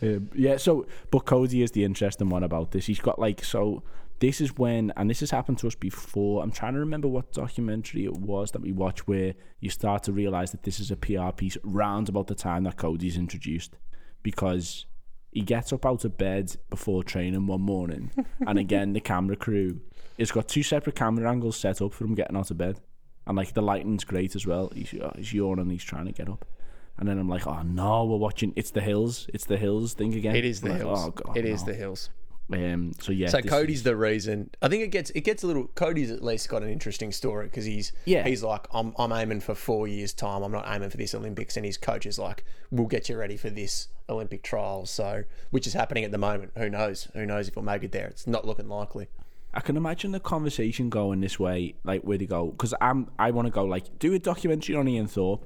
Um, 0.01 0.29
yeah, 0.33 0.57
so 0.57 0.87
but 1.11 1.19
Cody 1.25 1.61
is 1.61 1.71
the 1.71 1.83
interesting 1.83 2.29
one 2.29 2.43
about 2.43 2.71
this. 2.71 2.87
He's 2.87 2.99
got 2.99 3.19
like 3.19 3.43
so. 3.43 3.83
This 4.19 4.41
is 4.41 4.57
when, 4.57 4.91
and 4.97 5.09
this 5.09 5.19
has 5.19 5.31
happened 5.31 5.59
to 5.59 5.67
us 5.67 5.75
before. 5.75 6.41
I'm 6.41 6.51
trying 6.51 6.73
to 6.73 6.79
remember 6.79 7.07
what 7.07 7.31
documentary 7.31 8.05
it 8.05 8.17
was 8.17 8.51
that 8.51 8.61
we 8.61 8.71
watched 8.71 9.07
where 9.07 9.33
you 9.59 9.69
start 9.69 10.03
to 10.03 10.11
realize 10.11 10.51
that 10.51 10.63
this 10.63 10.79
is 10.79 10.91
a 10.91 10.95
PR 10.95 11.31
piece 11.31 11.57
round 11.63 12.09
about 12.09 12.27
the 12.27 12.35
time 12.35 12.63
that 12.63 12.77
Cody's 12.77 13.17
introduced, 13.17 13.77
because 14.23 14.85
he 15.31 15.41
gets 15.41 15.71
up 15.73 15.85
out 15.85 16.05
of 16.05 16.17
bed 16.17 16.55
before 16.69 17.03
training 17.03 17.47
one 17.47 17.61
morning, 17.61 18.11
and 18.47 18.57
again 18.57 18.93
the 18.93 19.01
camera 19.11 19.35
crew 19.35 19.79
has 20.17 20.31
got 20.31 20.47
two 20.47 20.63
separate 20.63 20.95
camera 20.95 21.29
angles 21.29 21.57
set 21.57 21.81
up 21.81 21.93
for 21.93 22.05
him 22.05 22.15
getting 22.15 22.37
out 22.37 22.51
of 22.51 22.57
bed, 22.57 22.79
and 23.25 23.37
like 23.37 23.53
the 23.53 23.61
lighting's 23.61 24.03
great 24.03 24.35
as 24.35 24.45
well. 24.45 24.71
He's 24.75 24.93
uh, 24.93 25.11
he's 25.15 25.33
yawning, 25.33 25.69
he's 25.69 25.83
trying 25.83 26.05
to 26.05 26.11
get 26.11 26.29
up. 26.29 26.45
And 26.97 27.07
then 27.09 27.17
I'm 27.17 27.27
like, 27.29 27.47
oh 27.47 27.61
no, 27.63 28.05
we're 28.05 28.17
watching. 28.17 28.53
It's 28.55 28.71
the 28.71 28.81
hills. 28.81 29.27
It's 29.33 29.45
the 29.45 29.57
hills 29.57 29.93
thing 29.93 30.13
again. 30.13 30.35
It 30.35 30.45
is 30.45 30.61
the 30.61 30.69
like, 30.69 30.77
hills. 30.79 30.99
Oh 31.01 31.11
god, 31.11 31.35
it 31.37 31.45
is 31.45 31.61
no. 31.61 31.67
the 31.67 31.73
hills. 31.73 32.09
Um, 32.51 32.91
so 32.99 33.11
yeah. 33.11 33.29
So 33.29 33.41
Cody's 33.41 33.77
is- 33.77 33.83
the 33.83 33.95
reason. 33.95 34.49
I 34.61 34.67
think 34.67 34.83
it 34.83 34.89
gets 34.91 35.09
it 35.11 35.21
gets 35.21 35.43
a 35.43 35.47
little. 35.47 35.67
Cody's 35.75 36.11
at 36.11 36.23
least 36.23 36.49
got 36.49 36.61
an 36.61 36.69
interesting 36.69 37.11
story 37.11 37.45
because 37.45 37.65
he's 37.65 37.93
Yeah. 38.05 38.27
he's 38.27 38.43
like 38.43 38.67
I'm 38.73 38.93
I'm 38.99 39.11
aiming 39.11 39.39
for 39.39 39.55
four 39.55 39.87
years 39.87 40.13
time. 40.13 40.43
I'm 40.43 40.51
not 40.51 40.65
aiming 40.67 40.89
for 40.89 40.97
this 40.97 41.15
Olympics, 41.15 41.57
and 41.57 41.65
his 41.65 41.77
coach 41.77 42.05
is 42.05 42.19
like, 42.19 42.43
we'll 42.69 42.87
get 42.87 43.09
you 43.09 43.17
ready 43.17 43.37
for 43.37 43.49
this 43.49 43.87
Olympic 44.09 44.43
trials. 44.43 44.91
So 44.91 45.23
which 45.49 45.65
is 45.65 45.73
happening 45.73 46.03
at 46.03 46.11
the 46.11 46.17
moment. 46.17 46.51
Who 46.57 46.69
knows? 46.69 47.07
Who 47.13 47.25
knows 47.25 47.47
if 47.47 47.55
we'll 47.55 47.65
make 47.65 47.83
it 47.83 47.91
there? 47.91 48.07
It's 48.07 48.27
not 48.27 48.45
looking 48.45 48.67
likely. 48.67 49.07
I 49.53 49.59
can 49.59 49.77
imagine 49.77 50.11
the 50.11 50.19
conversation 50.19 50.89
going 50.89 51.21
this 51.21 51.39
way, 51.39 51.75
like 51.83 52.01
where 52.01 52.17
they 52.17 52.25
go, 52.25 52.47
because 52.47 52.73
I'm 52.81 53.09
I 53.19 53.31
want 53.31 53.45
to 53.45 53.51
go 53.51 53.65
like 53.65 53.99
do 53.99 54.13
a 54.13 54.19
documentary 54.19 54.75
on 54.75 54.87
Ian 54.87 55.07
Thorpe, 55.07 55.45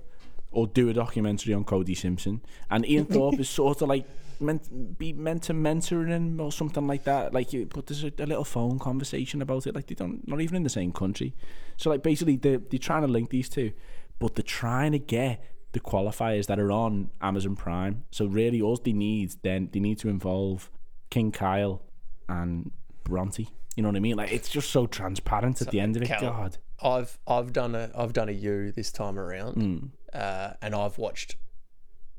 or 0.52 0.68
do 0.68 0.90
a 0.90 0.94
documentary 0.94 1.54
on 1.54 1.64
Cody 1.64 1.96
Simpson, 1.96 2.42
and 2.70 2.88
Ian 2.88 3.06
Thorpe 3.14 3.40
is 3.40 3.50
sort 3.50 3.82
of 3.82 3.90
like 3.90 4.06
meant 4.40 4.98
be 4.98 5.14
meant 5.14 5.44
to 5.44 5.54
mentoring 5.54 6.10
him 6.10 6.40
or 6.40 6.52
something 6.52 6.88
like 6.88 7.04
that. 7.04 7.34
Like, 7.34 7.54
you, 7.54 7.66
but 7.66 7.88
there's 7.88 8.04
a, 8.04 8.12
a 8.20 8.26
little 8.26 8.46
phone 8.46 8.80
conversation 8.80 9.42
about 9.42 9.68
it. 9.68 9.76
Like 9.76 9.88
they 9.88 9.96
don't 9.96 10.28
not 10.28 10.42
even 10.42 10.56
in 10.56 10.64
the 10.64 10.70
same 10.70 10.92
country, 10.92 11.36
so 11.76 11.90
like 11.90 12.04
basically 12.04 12.38
they 12.38 12.58
they're 12.58 12.80
trying 12.80 13.02
to 13.02 13.08
link 13.08 13.30
these 13.30 13.50
two, 13.50 13.74
but 14.20 14.36
they're 14.36 14.44
trying 14.44 14.94
to 14.94 15.00
get 15.00 15.44
the 15.74 15.80
qualifiers 15.80 16.48
that 16.48 16.60
are 16.60 16.72
on 16.72 17.10
Amazon 17.22 17.56
Prime. 17.56 18.06
So 18.12 18.26
really, 18.26 18.62
all 18.62 18.78
they 18.78 18.94
need 18.94 19.36
then 19.44 19.70
they 19.72 19.80
need 19.80 20.00
to 20.00 20.10
involve 20.10 20.72
King 21.10 21.32
Kyle 21.32 21.82
and 22.30 22.72
Bronte. 23.04 23.50
You 23.78 23.84
know 23.84 23.90
what 23.90 23.96
I 23.96 24.00
mean? 24.00 24.18
Like 24.18 24.32
it's 24.34 24.50
just 24.50 24.72
so 24.72 24.88
transparent 24.88 25.62
at 25.62 25.70
the 25.70 25.80
end 25.80 25.96
of 25.96 26.02
it. 26.02 26.08
Cal- 26.08 26.20
God, 26.22 26.58
I've 26.82 27.18
I've 27.28 27.54
done 27.54 27.76
a 27.76 27.90
I've 27.96 28.12
done 28.12 28.28
a 28.28 28.34
U 28.34 28.72
this 28.74 28.92
time 28.92 29.18
around, 29.18 29.54
Hmm. 29.54 29.78
uh, 30.14 30.54
and 30.62 30.76
I've 30.76 30.98
watched 30.98 31.38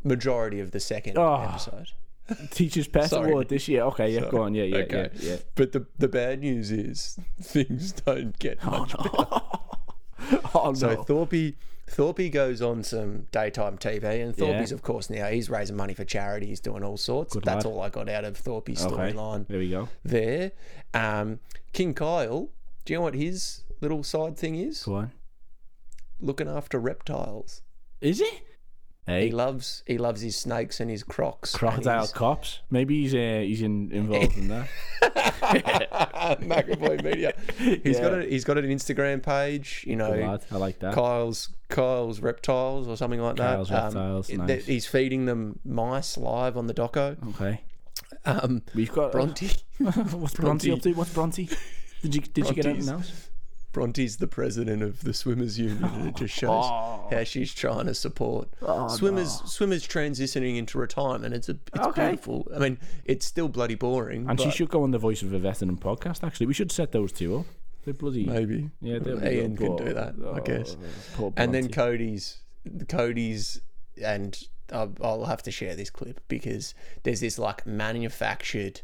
majority 0.05 0.61
of 0.61 0.71
the 0.71 0.81
second 0.81 1.19
Oh. 1.19 1.35
episode. 1.43 1.89
Teacher's 2.51 2.87
Pet 2.89 3.11
Sorry. 3.11 3.31
Award 3.31 3.49
this 3.49 3.69
year. 3.69 3.83
Okay, 3.85 4.11
yeah, 4.15 4.31
go 4.31 4.43
on. 4.43 4.55
Yeah, 4.55 4.65
yeah, 4.65 4.77
Okay. 4.79 5.11
yeah, 5.15 5.31
yeah. 5.33 5.37
But 5.57 5.73
the 5.73 5.87
the 5.99 6.09
bad 6.09 6.41
news 6.41 6.71
is 6.71 7.19
things 7.43 7.93
don't 7.93 8.39
get 8.39 8.63
much 8.65 8.97
better. 8.97 9.41
Oh 10.55 10.67
no. 10.71 10.75
So 10.75 11.03
Thorpe 11.05 11.55
Thorpe 11.89 12.31
goes 12.33 12.61
on 12.63 12.83
some 12.83 13.27
daytime 13.33 13.79
TV, 13.79 14.23
and 14.23 14.37
Thorpe's 14.37 14.71
Yeah. 14.71 14.75
of 14.75 14.83
course 14.83 15.09
now 15.11 15.27
he's 15.29 15.49
raising 15.51 15.77
money 15.77 15.95
for 15.95 16.05
charity. 16.05 16.47
He's 16.47 16.61
doing 16.61 16.83
all 16.85 16.97
sorts. 16.97 17.35
Good 17.35 17.45
That's 17.45 17.65
lad. 17.65 17.73
all 17.73 17.81
I 17.81 17.89
got 17.89 18.09
out 18.09 18.25
of 18.25 18.37
Thorpe's 18.37 18.85
okay. 18.85 18.95
storyline 19.13 19.47
There 19.49 19.59
we 19.59 19.71
go. 19.71 19.89
there. 20.05 20.53
Um, 20.95 21.41
King 21.73 21.95
Kyle, 21.95 22.49
do 22.85 22.93
you 22.93 22.99
know 22.99 23.03
what 23.03 23.15
his 23.15 23.63
little 23.81 24.03
side 24.03 24.37
thing 24.37 24.55
is? 24.55 24.87
On. 24.87 25.11
Looking 26.21 26.49
after 26.49 26.79
reptiles. 26.79 27.63
Is 28.01 28.19
he? 28.19 28.41
He 29.09 29.31
loves 29.31 29.83
he 29.87 29.97
loves 29.99 30.21
his 30.21 30.37
snakes 30.37 30.81
and 30.81 30.91
his 30.91 31.03
crocs. 31.03 31.55
crocodile 31.55 32.03
his- 32.03 32.13
cops. 32.13 32.61
Maybe 32.71 33.03
he's 33.03 33.15
uh, 33.15 33.43
he's 33.45 33.63
in, 33.63 33.91
involved 33.93 34.37
in 34.37 34.49
that. 34.49 34.69
McAvoy 36.41 37.03
Media. 37.03 37.33
He's 37.83 37.99
got 38.01 38.13
Yeah. 38.13 38.19
a 38.19 38.27
he's 38.29 38.45
got 38.45 38.59
an 38.59 38.67
Instagram 38.67 39.23
page. 39.23 39.85
You 39.87 39.97
know. 39.97 40.41
I 40.51 40.57
like 40.57 40.79
that. 40.81 40.95
Kyle's 40.95 41.49
Kyle's 41.69 42.21
reptiles 42.21 42.89
or 42.89 42.97
something 42.97 43.21
like 43.21 43.37
Kyle's 43.37 43.69
that. 43.71 43.85
Reptiles, 43.85 44.31
it- 44.31 44.39
nice. 44.39 44.67
He's 44.67 44.87
feeding 44.87 45.27
them 45.27 45.59
mice 45.65 46.17
live 46.19 46.57
on 46.57 46.67
the 46.67 46.75
doco. 46.75 47.17
Okay. 47.35 47.63
Um, 48.25 48.63
We've 48.75 48.93
got 48.93 49.13
Bronte. 49.13 49.49
What's 49.79 50.35
Bronte 50.35 50.71
up 50.73 50.83
to? 50.83 50.93
What's 50.93 51.13
Bronte? 51.13 51.49
Did 52.03 52.15
you 52.15 52.21
did 52.21 52.49
you 52.49 52.55
get 52.55 52.65
Bronte's- 52.65 52.89
anything 52.89 52.95
else? 52.95 53.29
Bronte's 53.73 54.17
the 54.17 54.27
president 54.27 54.83
of 54.83 55.05
the 55.05 55.13
swimmers 55.13 55.59
union, 55.59 55.85
and 55.85 56.09
it 56.09 56.17
just 56.17 56.43
oh, 56.45 57.07
shows 57.07 57.13
how 57.19 57.25
she's 57.25 57.53
trying 57.55 57.87
to 57.87 57.95
support 57.95 58.49
oh, 58.63 58.89
swimmers. 58.89 59.43
Swimmers 59.45 59.87
transitioning 59.87 60.57
into 60.57 60.79
retirement. 60.79 61.35
It's 61.35 61.49
a 61.49 61.59
it's 61.75 61.87
Okay. 61.87 62.09
beautiful. 62.09 62.49
I 62.55 62.59
mean, 62.61 62.79
it's 63.05 63.27
still 63.27 63.49
bloody 63.49 63.75
boring. 63.75 64.29
And 64.29 64.41
she 64.41 64.51
should 64.51 64.71
go 64.71 64.83
on 64.83 64.91
the 64.91 64.99
Voice 64.99 65.23
of 65.23 65.33
a 65.33 65.39
Veteran 65.39 65.77
podcast. 65.77 66.25
Actually, 66.25 66.47
we 66.47 66.55
should 66.55 66.73
set 66.73 66.93
those 66.93 67.13
two 67.13 67.39
up. 67.41 67.47
They're 67.85 67.95
bloody. 67.95 68.25
maybe 68.25 68.71
Yeah, 68.81 68.99
there 68.99 69.17
we 69.17 69.29
Ian 69.29 69.55
go. 69.55 69.77
can 69.77 69.87
do 69.87 69.93
that, 69.95 70.15
I 70.21 70.27
Oh, 70.27 70.41
guess. 70.45 70.77
poor 71.15 71.33
And 71.37 71.55
then 71.55 71.69
Cody's, 71.69 72.39
Cody's, 72.89 73.61
and 74.03 74.39
I'll, 74.73 74.93
I'll 75.03 75.25
have 75.27 75.43
to 75.45 75.51
share 75.51 75.75
this 75.77 75.89
clip 75.91 76.21
because 76.29 76.75
there's 77.03 77.21
this 77.21 77.39
like 77.39 77.67
manufactured, 77.67 78.81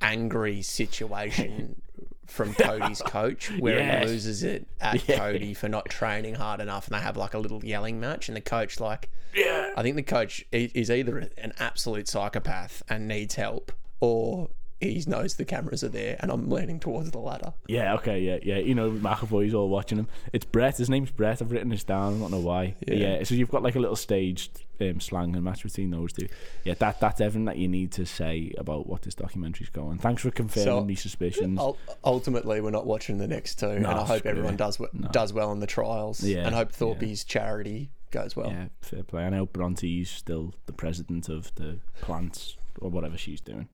angry 0.00 0.62
situation 0.62 1.80
from 2.28 2.54
Cody's 2.54 3.02
coach 3.02 3.50
where 3.58 4.00
he 4.00 4.06
loses 4.06 4.42
it 4.42 4.68
at 4.80 5.04
Cody 5.06 5.54
for 5.54 5.68
not 5.68 5.88
training 5.88 6.34
hard 6.36 6.60
enough, 6.60 6.86
and 6.86 6.94
they 6.94 7.02
have 7.02 7.16
like 7.16 7.34
a 7.34 7.38
little 7.38 7.64
yelling 7.64 7.98
match, 7.98 8.28
and 8.28 8.36
the 8.36 8.40
coach 8.40 8.78
like, 8.80 9.10
yeah, 9.34 9.72
I 9.76 9.82
think 9.82 9.96
the 9.96 10.02
coach 10.02 10.44
is 10.52 10.90
either 10.90 11.18
an 11.38 11.52
absolute 11.58 12.08
psychopath 12.08 12.82
and 12.88 13.08
needs 13.08 13.34
help, 13.34 13.72
or 14.00 14.50
he 14.80 15.02
knows 15.06 15.34
the 15.34 15.44
cameras 15.44 15.82
are 15.82 15.88
there, 15.88 16.16
and 16.20 16.30
I'm 16.30 16.48
leaning 16.48 16.78
towards 16.78 17.10
the 17.10 17.18
latter. 17.18 17.52
Yeah, 17.66 17.94
okay, 17.94 18.20
yeah, 18.20 18.38
yeah. 18.42 18.58
You 18.58 18.74
know, 18.74 18.90
McAvoy's 18.90 19.52
all 19.54 19.68
watching 19.68 19.98
him. 19.98 20.06
It's 20.32 20.44
Brett. 20.44 20.76
His 20.76 20.88
name's 20.88 21.10
Brett. 21.10 21.42
I've 21.42 21.50
written 21.50 21.70
this 21.70 21.82
down. 21.84 22.16
I 22.16 22.18
don't 22.20 22.30
know 22.30 22.38
why. 22.40 22.74
Yeah. 22.86 22.94
Yeah. 22.94 23.24
so 23.24 23.34
you've 23.34 23.50
got 23.50 23.62
like 23.62 23.74
a 23.74 23.80
little 23.80 23.96
staged 23.96 24.62
um, 24.80 25.00
slang 25.00 25.34
and 25.34 25.42
match 25.44 25.64
between 25.64 25.90
those 25.90 26.12
two. 26.12 26.28
Yeah, 26.64 26.74
that 26.78 27.00
that's 27.00 27.20
everything 27.20 27.46
that 27.46 27.56
you 27.58 27.66
need 27.66 27.90
to 27.92 28.06
say 28.06 28.52
about 28.56 28.86
what 28.86 29.02
this 29.02 29.14
documentary's 29.16 29.68
going. 29.70 29.98
Thanks 29.98 30.22
for 30.22 30.30
confirming 30.30 30.64
So- 30.66 30.84
me 30.84 30.94
suspicions. 30.94 31.60
Ultimately, 32.04 32.60
we're 32.60 32.70
not 32.70 32.86
watching 32.86 33.18
the 33.18 33.26
next 33.28 33.58
two, 33.58 33.68
and 33.70 33.86
I 33.86 34.04
hope 34.04 34.26
everyone 34.26 34.54
it. 34.54 34.58
does 34.58 34.76
w- 34.76 35.08
does 35.10 35.32
well 35.32 35.50
in 35.52 35.60
the 35.60 35.66
trials, 35.66 36.22
Yeah, 36.22 36.46
and 36.46 36.54
hope 36.54 36.70
Thorpe's 36.72 37.24
charity 37.24 37.90
goes 38.10 38.36
well. 38.36 38.50
yeah, 38.50 38.66
fair 38.80 39.02
play. 39.02 39.24
I 39.24 39.30
know 39.30 39.44
Bronte's 39.46 40.08
still 40.08 40.54
the 40.66 40.72
president 40.72 41.28
of 41.28 41.54
the 41.56 41.78
plants 42.00 42.56
or 42.80 42.90
whatever 42.90 43.18
she's 43.18 43.40
doing. 43.40 43.68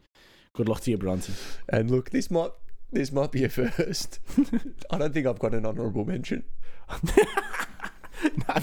Good 0.57 0.69
luck 0.69 0.83
to 0.83 0.91
you, 0.93 0.97
Bronte. 0.97 1.33
And 1.69 1.91
look, 1.91 2.11
this 2.11 2.31
might 2.31 2.53
this 2.93 3.11
might 3.11 3.33
be 3.33 3.43
a 3.43 3.49
first. 3.49 4.21
I 4.91 4.99
don't 4.99 5.13
think 5.13 5.27
I've 5.27 5.41
got 5.41 5.53
an 5.53 5.67
honourable 5.67 6.05
mention. 6.05 6.45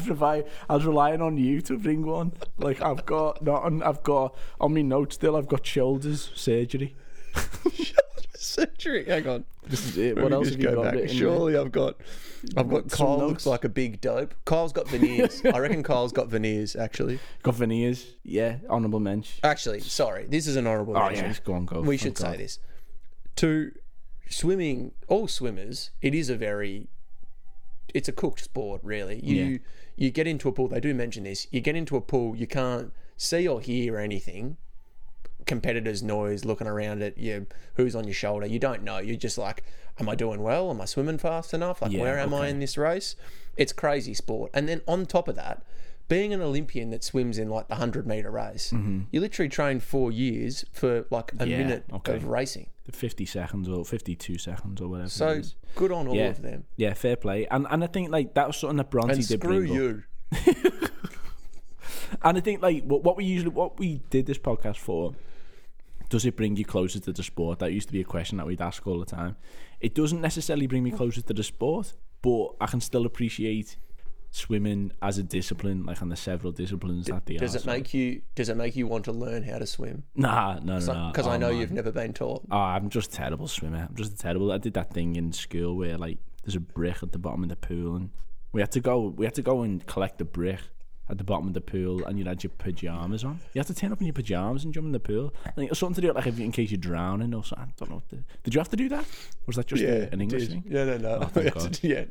Rely, 0.08 0.45
I 0.69 0.75
was 0.75 0.86
relying 0.86 1.21
on 1.21 1.38
you 1.38 1.62
to 1.63 1.77
bring 1.77 2.06
one. 2.06 2.32
Like 2.58 2.82
I've 2.82 3.06
got 3.06 3.43
not 3.43 3.63
on, 3.63 3.84
I've 3.84 4.04
got 4.04 4.38
on 4.62 4.73
my 4.73 4.82
notes 4.82 5.15
still. 5.15 5.36
I've 5.36 5.49
got 5.49 5.65
shoulders 5.65 6.32
surgery. 6.34 6.95
surgery. 8.45 9.06
Hang 9.06 9.27
on. 9.27 9.45
This 9.67 9.86
is 9.88 9.97
it. 9.97 10.15
What 10.17 10.30
me 10.32 10.36
else 10.36 10.49
have 10.49 10.60
you 10.60 10.63
go 10.67 10.84
got 10.84 10.93
back. 10.95 11.10
Surely 11.10 11.58
I've 11.58 11.71
got 11.71 11.95
I've 12.58 12.69
got 12.69 12.89
Some 12.91 12.97
Kyle 13.08 13.17
notes? 13.19 13.30
looks 13.30 13.45
like 13.45 13.63
a 13.63 13.69
big 13.69 14.01
dope. 14.01 14.34
Kyle's 14.45 14.73
got 14.73 14.88
veneers. 14.89 15.41
I 15.45 15.60
reckon 15.60 15.84
Kyle's 15.84 16.12
got 16.12 16.27
veneers 16.27 16.75
actually. 16.75 17.19
Got 17.43 17.56
veneers. 17.56 18.15
Yeah, 18.23 18.58
honourable 18.69 18.99
mention. 18.99 19.39
Actually, 19.43 19.82
sorry, 19.82 20.25
this 20.27 20.47
is 20.47 20.56
an 20.56 20.65
honourable 20.67 20.97
Oh 20.97 21.06
mention. 21.08 21.25
yeah, 21.25 21.36
go 21.43 21.54
on, 21.54 21.65
go. 21.65 21.82
we 21.82 21.95
Oh, 21.95 21.97
should 21.97 22.17
say 22.17 22.38
this. 22.38 22.60
To 23.38 23.71
swimming, 24.30 24.91
all 25.08 25.27
swimmers, 25.27 25.91
it 26.01 26.15
is 26.15 26.30
a 26.30 26.36
very 26.36 26.88
it's 27.93 28.08
a 28.08 28.12
cooked 28.13 28.43
sport, 28.43 28.82
really. 28.84 29.19
You 29.23 29.60
you 29.95 30.10
get 30.10 30.25
into 30.25 30.47
a 30.49 30.51
pool, 30.51 30.67
they 30.69 30.80
do 30.80 30.93
mention 30.93 31.23
this. 31.25 31.45
You 31.51 31.62
get 31.62 31.75
into 31.75 31.95
a 31.97 32.01
pool, 32.01 32.36
you 32.36 32.47
can't 32.47 32.91
see 33.17 33.47
or 33.47 33.62
hear 33.62 33.97
anything. 33.97 34.58
Competitors' 35.51 36.01
noise, 36.01 36.45
looking 36.45 36.65
around 36.67 37.01
at 37.03 37.17
you, 37.17 37.45
who's 37.75 37.93
on 37.93 38.05
your 38.05 38.13
shoulder. 38.13 38.45
You 38.45 38.57
don't 38.57 38.83
know. 38.83 38.99
You're 38.99 39.17
just 39.17 39.37
like, 39.37 39.63
am 39.99 40.07
I 40.07 40.15
doing 40.15 40.41
well? 40.41 40.69
Am 40.71 40.79
I 40.79 40.85
swimming 40.85 41.17
fast 41.17 41.53
enough? 41.53 41.81
Like, 41.81 41.91
Yeah, 41.91 42.01
where 42.03 42.17
am 42.19 42.33
I 42.33 42.47
in 42.47 42.59
this 42.59 42.77
race? 42.77 43.17
It's 43.57 43.73
crazy 43.73 44.13
sport. 44.13 44.49
And 44.53 44.69
then 44.69 44.79
on 44.87 45.05
top 45.05 45.27
of 45.27 45.35
that, 45.35 45.61
being 46.07 46.33
an 46.33 46.41
Olympian 46.41 46.89
that 46.91 47.03
swims 47.03 47.37
in 47.37 47.49
like 47.49 47.67
the 47.67 47.73
100 47.75 48.07
meter 48.07 48.31
race, 48.31 48.71
you 49.11 49.19
literally 49.19 49.49
train 49.49 49.81
four 49.81 50.09
years 50.09 50.63
for 50.71 51.05
like 51.09 51.33
a 51.33 51.35
Mm-hmm. 51.35 51.51
Yeah, 51.51 51.57
minute 51.57 51.83
okay. 51.93 52.15
of 52.15 52.25
racing. 52.27 52.67
Fifty 52.93 53.25
seconds 53.25 53.69
or 53.69 53.85
fifty-two 53.85 54.37
seconds 54.37 54.81
or 54.81 54.87
whatever. 54.89 55.07
So 55.09 55.41
good 55.75 55.91
on 55.93 56.07
all 56.07 56.15
Yeah. 56.15 56.27
of 56.29 56.41
them. 56.41 56.65
yeah, 56.77 56.93
fair 56.93 57.15
play. 57.15 57.45
And 57.51 57.65
and 57.69 57.83
I 57.83 57.87
think 57.87 58.09
like 58.09 58.33
that 58.33 58.47
was 58.47 58.57
something 58.57 58.77
that 58.77 58.89
Bronte 58.89 59.13
And 59.13 59.27
did 59.27 59.39
screw 59.41 59.61
you. 59.61 60.03
And 62.23 62.37
I 62.37 62.41
think 62.41 62.61
like 62.61 62.83
what, 62.83 63.03
what 63.03 63.15
we 63.17 63.23
usually 63.25 63.51
what 63.51 63.79
we 63.79 64.01
did 64.09 64.25
this 64.25 64.37
podcast 64.37 64.77
for 64.77 65.13
does 66.12 66.26
it 66.26 66.36
bring 66.38 66.56
you 66.58 66.65
closer 66.65 67.00
to 67.00 67.12
the 67.12 67.24
sport? 67.24 67.58
That 67.60 67.71
used 67.74 67.88
to 67.88 67.93
be 67.93 68.02
a 68.02 68.04
question 68.15 68.38
that 68.38 68.45
we'd 68.45 68.62
ask 68.62 68.86
all 68.86 69.00
the 69.00 69.06
time. 69.06 69.36
It 69.80 69.95
doesn't 69.95 70.21
necessarily 70.21 70.67
bring 70.67 70.84
me 70.84 70.91
closer 70.91 71.21
to 71.21 71.34
the 71.34 71.43
sport, 71.43 71.93
but 72.21 72.50
I 72.62 72.67
can 72.67 72.82
still 72.82 73.06
appreciate 73.08 73.78
swimming 74.30 74.91
as 75.02 75.17
a 75.17 75.24
discipline, 75.24 75.86
like 75.86 76.02
on 76.02 76.10
the 76.10 76.15
several 76.15 76.52
disciplines 76.54 77.08
that 77.08 77.26
they 77.26 77.36
Does 77.38 77.56
are. 77.56 77.58
it 77.58 77.62
So- 77.63 77.71
make 77.71 77.93
you? 77.93 78.21
Does 78.36 78.50
it 78.50 78.56
make 78.58 78.76
you 78.76 78.88
want 78.88 79.06
to 79.06 79.12
learn 79.12 79.43
how 79.43 79.58
to 79.58 79.65
swim? 79.65 80.04
Nah, 80.15 80.60
no, 80.60 80.80
no, 80.80 80.86
no. 80.93 81.08
Because 81.12 81.28
Oh, 81.28 81.32
I 81.32 81.38
know 81.38 81.50
man. 81.52 81.60
you've 81.60 81.71
never 81.71 81.91
been 81.91 82.13
taught. 82.13 82.43
Oh, 82.52 82.58
I'm 82.58 82.89
just 82.89 83.12
a 83.13 83.15
terrible 83.15 83.47
swimmer. 83.47 83.88
I'm 83.89 83.95
just 83.95 84.13
a 84.13 84.17
terrible. 84.17 84.52
I 84.52 84.58
did 84.58 84.74
that 84.76 84.93
thing 84.93 85.15
in 85.15 85.34
school 85.34 85.76
where 85.76 85.97
like 85.97 86.19
there's 86.43 86.56
a 86.56 86.60
brick 86.62 87.04
at 87.04 87.12
the 87.12 87.19
bottom 87.19 87.43
of 87.43 87.50
the 87.50 87.56
pool, 87.56 87.95
and 87.95 88.10
we 88.54 88.62
had 88.62 88.71
to 88.74 88.80
go. 88.80 89.08
We 89.08 89.26
had 89.26 89.36
to 89.36 89.41
go 89.41 89.62
and 89.63 89.86
collect 89.86 90.17
the 90.17 90.26
brick 90.26 90.60
at 91.09 91.17
the 91.17 91.23
bottom 91.23 91.47
of 91.47 91.53
the 91.53 91.61
pool, 91.61 92.05
and 92.05 92.17
you 92.17 92.25
had 92.25 92.43
your 92.43 92.51
pajamas 92.57 93.23
on. 93.23 93.39
You 93.53 93.59
had 93.59 93.67
to 93.67 93.73
turn 93.73 93.91
up 93.91 93.99
in 93.99 94.07
your 94.07 94.13
pajamas 94.13 94.63
and 94.63 94.73
jump 94.73 94.85
in 94.85 94.91
the 94.91 94.99
pool. 94.99 95.33
I 95.45 95.51
think 95.51 95.67
it 95.67 95.71
was 95.71 95.79
something 95.79 95.95
to 95.95 96.01
do 96.01 96.13
like 96.13 96.27
if, 96.27 96.39
in 96.39 96.51
case 96.51 96.71
you're 96.71 96.77
drowning 96.77 97.33
or 97.33 97.43
something. 97.43 97.67
I 97.67 97.79
don't 97.79 97.89
know. 97.89 97.95
What 97.95 98.09
the, 98.09 98.23
did 98.43 98.53
you 98.53 98.59
have 98.59 98.69
to 98.69 98.77
do 98.77 98.89
that? 98.89 99.03
Or 99.03 99.47
was 99.47 99.55
that 99.57 99.67
just 99.67 99.83
a, 99.83 100.11
an 100.13 100.21
English 100.21 100.47
thing? 100.47 100.63
Yeah, 100.67 100.85
no, 100.85 100.97
no. 100.97 101.29
Oh, 101.35 101.49
God. 101.49 101.79
yeah, 101.81 102.05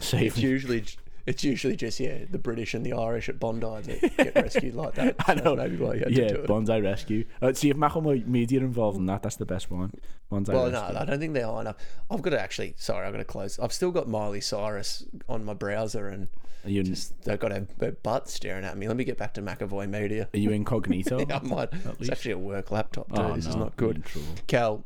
Save 0.00 0.32
it's 0.32 0.38
usually 0.38 0.84
it's 1.26 1.42
usually 1.44 1.76
just 1.76 1.98
yeah 2.00 2.18
the 2.30 2.38
British 2.38 2.72
and 2.74 2.84
the 2.86 2.92
Irish 2.92 3.28
at 3.28 3.38
Bondi 3.40 3.66
that 3.66 4.16
get 4.16 4.34
rescued 4.42 4.74
like 4.74 4.94
that. 4.94 5.16
I 5.26 5.34
That's 5.34 5.44
know. 5.44 5.56
maybe 5.56 5.76
why 5.76 5.94
you 5.94 6.00
had 6.00 6.12
Yeah, 6.12 6.28
to 6.28 6.34
do 6.34 6.40
it. 6.42 6.46
Bondi 6.46 6.80
Rescue. 6.80 7.24
Uh, 7.42 7.52
see 7.52 7.68
if 7.70 7.76
Macklemore 7.76 8.24
Media 8.26 8.60
are 8.60 8.64
involved 8.64 8.98
in 8.98 9.06
that. 9.06 9.22
That's 9.22 9.36
the 9.36 9.46
best 9.46 9.70
one. 9.70 9.92
Bondi 10.30 10.52
Well, 10.52 10.70
no, 10.70 10.80
I 10.82 11.04
don't 11.04 11.18
think 11.18 11.34
they 11.34 11.42
are 11.42 11.60
enough. 11.60 11.76
I've 12.10 12.22
got 12.22 12.30
to 12.30 12.40
actually. 12.40 12.74
Sorry, 12.78 13.06
I've 13.06 13.12
got 13.12 13.18
to 13.18 13.24
close. 13.24 13.58
I've 13.58 13.72
still 13.72 13.90
got 13.90 14.08
Miley 14.08 14.40
Cyrus 14.40 15.04
on 15.28 15.44
my 15.44 15.54
browser, 15.54 16.08
and 16.08 16.28
you, 16.64 16.82
just 16.82 17.20
they've 17.22 17.38
got 17.38 17.52
her, 17.52 17.66
her 17.80 17.92
butt 17.92 18.28
staring 18.28 18.64
at 18.64 18.76
me. 18.76 18.88
Let 18.88 18.96
me 18.96 19.04
get 19.04 19.18
back 19.18 19.34
to 19.34 19.42
McAvoy 19.42 19.88
Media. 19.88 20.28
are 20.32 20.38
you 20.38 20.50
incognito? 20.50 21.24
I 21.30 21.40
might. 21.40 21.68
It's 21.72 22.00
least. 22.00 22.12
actually 22.12 22.32
a 22.32 22.38
work 22.38 22.70
laptop 22.70 23.08
too. 23.12 23.20
Oh, 23.20 23.34
this 23.36 23.46
is 23.46 23.54
no, 23.56 23.64
not 23.64 23.76
good. 23.76 24.02
Cal, 24.48 24.84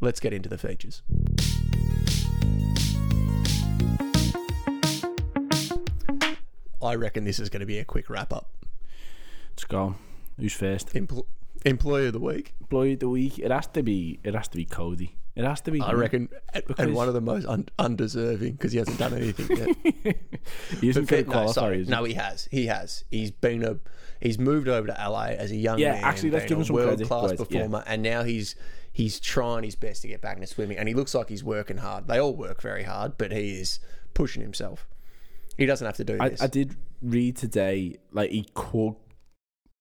let's 0.00 0.18
get 0.20 0.32
into 0.32 0.48
the 0.48 0.58
features. 0.58 1.02
I 6.82 6.94
reckon 6.94 7.24
this 7.24 7.38
is 7.38 7.48
going 7.48 7.60
to 7.60 7.66
be 7.66 7.78
a 7.78 7.84
quick 7.84 8.08
wrap 8.10 8.32
up. 8.32 8.50
Let's 9.50 9.64
go. 9.64 9.96
Who's 10.38 10.52
first? 10.54 10.88
Empl- 10.94 11.26
employee 11.64 12.06
of 12.06 12.12
the 12.14 12.20
week. 12.20 12.54
Employee 12.60 12.94
of 12.94 13.00
the 13.00 13.08
week. 13.08 13.38
It 13.38 13.50
has 13.50 13.66
to 13.68 13.82
be. 13.82 14.20
It 14.24 14.34
has 14.34 14.48
to 14.48 14.56
be 14.56 14.64
Cody. 14.64 15.16
It 15.36 15.44
has 15.44 15.60
to 15.62 15.70
be. 15.70 15.80
I 15.80 15.90
him. 15.90 15.98
reckon, 16.00 16.28
and- 16.54 16.64
Because- 16.66 16.84
and 16.86 16.94
one 16.94 17.08
of 17.08 17.14
the 17.14 17.20
most 17.20 17.46
un- 17.46 17.68
undeserving 17.78 18.52
because 18.52 18.72
he 18.72 18.78
hasn't 18.78 18.98
done 18.98 19.14
anything 19.14 19.56
yet. 19.56 20.16
he 20.80 20.88
isn't 20.88 21.08
going 21.08 21.24
to 21.24 21.30
qualify. 21.30 21.52
sorry, 21.52 21.84
no, 21.84 22.04
he 22.04 22.14
has. 22.14 22.48
He 22.50 22.66
has. 22.66 23.04
He's 23.10 23.30
been 23.30 23.62
a. 23.64 23.78
He's 24.20 24.38
moved 24.38 24.68
over 24.68 24.86
to 24.88 24.92
LA 24.92 25.26
as 25.38 25.50
a 25.50 25.56
young 25.56 25.78
Yeah, 25.78 25.92
man, 25.92 26.04
actually, 26.04 26.30
let's 26.32 26.44
give 26.46 26.58
him 26.58 26.62
a 26.62 26.66
some 26.66 26.76
world 26.76 27.02
class 27.02 27.30
right, 27.30 27.38
yeah. 27.38 27.44
performer, 27.44 27.84
and 27.86 28.02
now 28.02 28.22
he's 28.22 28.54
he's 28.92 29.20
trying 29.20 29.62
his 29.62 29.76
best 29.76 30.02
to 30.02 30.08
get 30.08 30.20
back 30.20 30.36
into 30.36 30.46
swimming, 30.48 30.76
and 30.78 30.88
he 30.88 30.94
looks 30.94 31.14
like 31.14 31.28
he's 31.28 31.44
working 31.44 31.78
hard. 31.78 32.06
They 32.08 32.18
all 32.18 32.34
work 32.34 32.60
very 32.60 32.82
hard, 32.82 33.16
but 33.16 33.32
he 33.32 33.58
is 33.60 33.78
pushing 34.14 34.42
himself. 34.42 34.86
He 35.60 35.66
doesn't 35.66 35.84
have 35.86 35.96
to 35.98 36.04
do 36.04 36.16
I, 36.18 36.30
this. 36.30 36.42
I 36.42 36.46
did 36.46 36.74
read 37.02 37.36
today. 37.36 37.98
Like 38.12 38.30
he 38.30 38.46
could. 38.54 38.96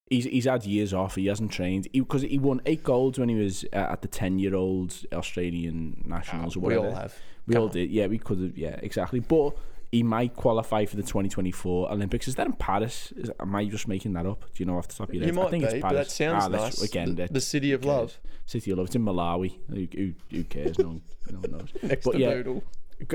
He's 0.09 0.25
he's 0.25 0.45
had 0.45 0.65
years 0.65 0.93
off. 0.93 1.15
He 1.15 1.27
hasn't 1.27 1.51
trained 1.51 1.87
because 1.93 2.23
he, 2.23 2.37
won 2.37 2.61
eight 2.65 2.83
golds 2.83 3.17
when 3.17 3.29
he 3.29 3.35
was 3.35 3.63
uh, 3.73 3.77
at 3.77 4.01
the 4.01 4.07
ten 4.07 4.39
year 4.39 4.55
old 4.55 4.93
Australian 5.13 6.03
nationals 6.05 6.55
or 6.55 6.59
we 6.59 6.75
whatever. 6.77 6.87
all 6.95 7.01
have. 7.01 7.15
We 7.47 7.53
Come 7.53 7.61
all 7.61 7.67
on. 7.69 7.73
did. 7.73 7.89
Yeah, 7.91 8.07
we 8.07 8.17
could 8.19 8.39
have. 8.39 8.57
Yeah, 8.57 8.75
exactly. 8.83 9.21
But 9.21 9.55
he 9.91 10.03
might 10.03 10.35
qualify 10.35 10.85
for 10.85 10.97
the 10.97 11.01
2024 11.01 11.91
Olympics. 11.91 12.27
Is 12.27 12.35
that 12.35 12.45
in 12.45 12.53
Paris? 12.53 13.11
Is, 13.15 13.31
am 13.39 13.55
I 13.55 13.65
just 13.65 13.87
making 13.87 14.13
that 14.13 14.25
up? 14.25 14.41
Do 14.41 14.49
you 14.61 14.65
know 14.65 14.77
off 14.77 14.87
the 14.87 14.95
top 14.95 15.09
of 15.09 15.15
your 15.15 15.23
head? 15.25 15.33
You 15.33 15.39
I 15.39 15.43
might 15.43 15.51
think 15.51 15.63
be, 15.63 15.69
it's 15.69 15.81
but 15.81 15.89
Paris. 15.89 16.07
that 16.07 16.13
sounds 16.13 16.43
Ah, 16.45 16.47
nice. 16.49 16.81
Again, 16.83 17.15
the, 17.15 17.27
the 17.31 17.41
city 17.41 17.71
of 17.71 17.85
love 17.85 18.19
City 18.45 18.71
of 18.71 18.77
Love. 18.79 18.87
It's 18.87 18.95
in 18.95 19.05
Malawi. 19.05 19.53
Who, 19.69 19.87
who, 19.95 20.13
who 20.31 20.43
cares? 20.43 20.77
No 20.79 20.87
one, 20.87 21.01
no 21.31 21.39
one 21.39 21.51
knows. 21.51 21.69
next 21.83 22.03
But 22.05 22.13
to 22.13 22.19
yeah, 22.19 22.33
Bootle. 22.33 22.63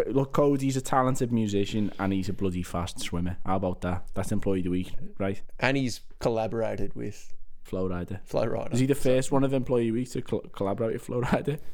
Look, 0.07 0.33
Cody's 0.33 0.77
a 0.77 0.81
talented 0.81 1.31
musician 1.33 1.92
and 1.99 2.12
he's 2.12 2.29
a 2.29 2.33
bloody 2.33 2.62
fast 2.62 3.01
swimmer. 3.01 3.37
How 3.44 3.57
about 3.57 3.83
that? 3.83 4.07
That's 4.14 4.33
employee 4.33 4.61
of 4.61 4.64
the 4.64 4.70
week, 4.70 4.92
right? 5.18 5.42
And 5.61 5.77
he's 5.77 6.01
collaborated 6.20 6.94
with 6.94 7.35
Flo 7.62 7.88
Rida. 7.88 8.20
Flo 8.25 8.47
Rida. 8.47 8.73
Is 8.73 8.81
he 8.81 8.87
the 8.87 8.94
first 8.94 9.31
one 9.31 9.44
of 9.44 9.53
employee 9.53 9.88
of 9.88 9.94
the 9.94 10.01
week 10.01 10.11
to 10.12 10.23
col- 10.23 10.40
collaborate 10.53 10.94
with 10.94 11.03
Flo 11.03 11.20
Rida? 11.20 11.59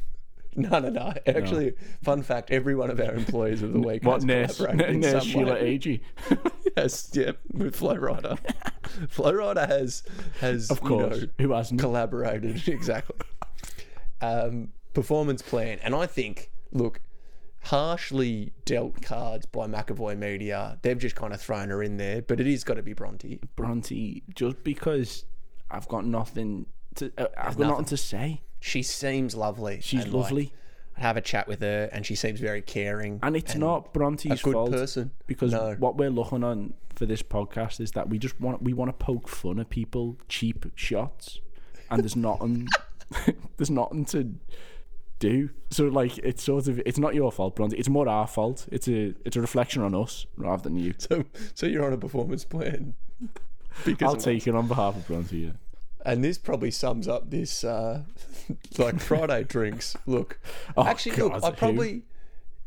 No, 0.56 0.80
no, 0.80 0.88
no. 0.88 1.12
Actually, 1.28 1.74
fun 2.02 2.24
fact: 2.24 2.50
every 2.50 2.74
one 2.74 2.90
of 2.90 2.98
our 2.98 3.14
employees 3.14 3.62
of 3.62 3.72
the 3.72 3.78
week 3.78 4.02
What 4.02 4.14
has 4.14 4.24
nurse? 4.24 4.56
collaborated 4.56 4.94
in 4.96 5.00
Nurse 5.00 5.22
Sheila. 5.24 5.54
Agee. 5.56 6.00
Yes, 6.76 7.08
yeah, 7.14 7.32
with 7.52 7.76
Flo 7.76 7.94
Rida. 7.94 8.36
Flo 9.08 9.32
Rida 9.32 9.68
has 9.68 10.02
has 10.40 10.68
Of 10.68 10.80
course. 10.80 11.18
you 11.18 11.26
know, 11.26 11.28
Who 11.38 11.52
hasn't? 11.52 11.80
collaborated 11.80 12.66
exactly. 12.66 13.14
Um, 14.20 14.70
performance 14.92 15.40
plan, 15.40 15.78
and 15.84 15.94
I 15.94 16.06
think 16.06 16.50
look, 16.72 17.00
harshly 17.62 18.52
dealt 18.64 19.02
cards 19.02 19.46
by 19.46 19.66
McAvoy 19.66 20.16
Media. 20.18 20.78
They've 20.82 20.98
just 20.98 21.16
kind 21.16 21.32
of 21.32 21.40
thrown 21.40 21.68
her 21.70 21.82
in 21.82 21.96
there, 21.96 22.22
but 22.22 22.40
it 22.40 22.46
is 22.46 22.64
got 22.64 22.74
to 22.74 22.82
be 22.82 22.92
Bronte. 22.92 23.40
Bronte, 23.56 24.22
just 24.34 24.62
because 24.64 25.24
I've 25.70 25.88
got 25.88 26.04
nothing 26.04 26.66
to, 26.96 27.12
uh, 27.18 27.26
I've 27.36 27.56
got 27.56 27.58
nothing. 27.58 27.68
nothing 27.68 27.84
to 27.86 27.96
say. 27.96 28.40
She 28.60 28.82
seems 28.82 29.34
lovely. 29.34 29.80
She's 29.82 30.04
and, 30.04 30.12
like, 30.12 30.22
lovely. 30.22 30.52
I 30.96 31.00
have 31.00 31.16
a 31.16 31.20
chat 31.22 31.48
with 31.48 31.60
her, 31.60 31.88
and 31.92 32.04
she 32.04 32.14
seems 32.14 32.40
very 32.40 32.60
caring. 32.60 33.20
And 33.22 33.36
it's 33.36 33.54
not 33.54 33.86
a 33.86 33.90
Bronte's 33.90 34.42
good 34.42 34.52
fault 34.52 34.70
person. 34.70 35.12
because 35.26 35.52
No. 35.52 35.74
what 35.78 35.96
we're 35.96 36.10
looking 36.10 36.44
on 36.44 36.74
for 36.94 37.06
this 37.06 37.22
podcast 37.22 37.80
is 37.80 37.92
that 37.92 38.08
we 38.10 38.18
just 38.18 38.38
want 38.40 38.62
we 38.62 38.72
want 38.72 38.88
to 38.90 38.92
poke 39.04 39.28
fun 39.28 39.60
at 39.60 39.70
people, 39.70 40.18
cheap 40.28 40.66
shots, 40.74 41.40
and 41.90 42.02
there's 42.02 42.16
nothing 42.16 42.68
there's 43.56 43.70
nothing 43.70 44.04
to 44.06 44.34
do. 45.20 45.50
So 45.70 45.84
like 45.84 46.18
it's 46.18 46.42
sort 46.42 46.66
of 46.66 46.80
it's 46.84 46.98
not 46.98 47.14
your 47.14 47.30
fault, 47.30 47.54
Bronte. 47.54 47.76
It's 47.76 47.88
more 47.88 48.08
our 48.08 48.26
fault. 48.26 48.66
It's 48.72 48.88
a 48.88 49.14
it's 49.24 49.36
a 49.36 49.40
reflection 49.40 49.82
on 49.82 49.94
us 49.94 50.26
rather 50.36 50.64
than 50.64 50.76
you. 50.76 50.94
So, 50.98 51.24
so 51.54 51.66
you're 51.66 51.84
on 51.84 51.92
a 51.92 51.96
performance 51.98 52.44
plan. 52.44 52.94
Because 53.84 54.14
I'll 54.14 54.20
take 54.20 54.48
it 54.48 54.54
on 54.56 54.66
behalf 54.66 54.96
of 54.96 55.06
Bronte. 55.06 55.36
Yeah. 55.36 55.50
And 56.04 56.24
this 56.24 56.38
probably 56.38 56.70
sums 56.70 57.06
up 57.06 57.30
this, 57.30 57.62
uh, 57.62 58.02
like 58.78 58.98
Friday 59.00 59.44
drinks. 59.44 59.96
Look, 60.06 60.40
Oh, 60.76 60.84
actually, 60.84 61.16
God, 61.16 61.34
look, 61.34 61.44
I 61.44 61.50
probably, 61.50 62.02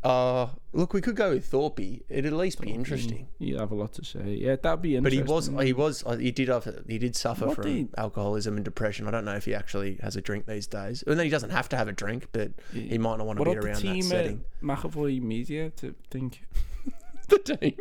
uh, 0.04 0.48
look, 0.72 0.92
we 0.92 1.00
could 1.00 1.16
go 1.16 1.30
with 1.30 1.46
Thorpe. 1.46 1.80
It'd 1.80 2.26
at 2.26 2.32
least 2.34 2.60
be 2.60 2.70
interesting. 2.70 3.26
You 3.38 3.58
have 3.58 3.70
a 3.72 3.74
lot 3.74 3.94
to 3.94 4.04
say. 4.04 4.34
Yeah, 4.40 4.56
that'd 4.56 4.82
be 4.82 4.96
interesting. 4.96 5.24
But 5.24 5.32
interesting. 5.32 5.54
he 5.66 5.72
was, 5.72 6.02
he 6.02 6.04
was, 6.04 6.04
uh, 6.06 6.16
he 6.18 6.30
did 6.30 6.48
have, 6.48 6.68
he 6.86 6.98
did 6.98 7.16
suffer 7.16 7.46
What 7.46 7.56
from 7.56 7.64
did- 7.64 7.88
alcoholism 7.96 8.56
and 8.56 8.64
depression. 8.64 9.08
I 9.08 9.10
don't 9.10 9.24
know 9.24 9.34
if 9.36 9.46
he 9.46 9.54
actually 9.54 9.98
has 10.02 10.14
a 10.16 10.20
drink 10.20 10.46
these 10.46 10.66
days. 10.66 11.02
And 11.06 11.18
then 11.18 11.24
he 11.24 11.30
doesn't 11.30 11.50
have 11.50 11.68
to 11.70 11.76
have 11.76 11.88
a 11.88 11.92
drink, 11.92 12.28
but 12.32 12.52
he 12.72 12.98
might 12.98 13.16
not 13.16 13.26
want 13.26 13.38
to 13.38 13.44
What 13.44 13.46
be 13.46 13.52
about 13.52 13.62
the 13.62 13.68
around 13.68 13.76
that 13.76 13.92
team 13.94 14.02
setting. 14.02 14.44
McAvoy 14.62 15.20
Media 15.22 15.70
to 15.70 15.94
think? 16.10 16.42
The 17.28 17.38
team. 17.38 17.74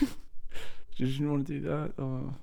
Did 0.98 1.08
you 1.18 1.30
want 1.30 1.46
to 1.46 1.52
do 1.54 1.60
that? 1.68 1.92
Or 1.96 2.34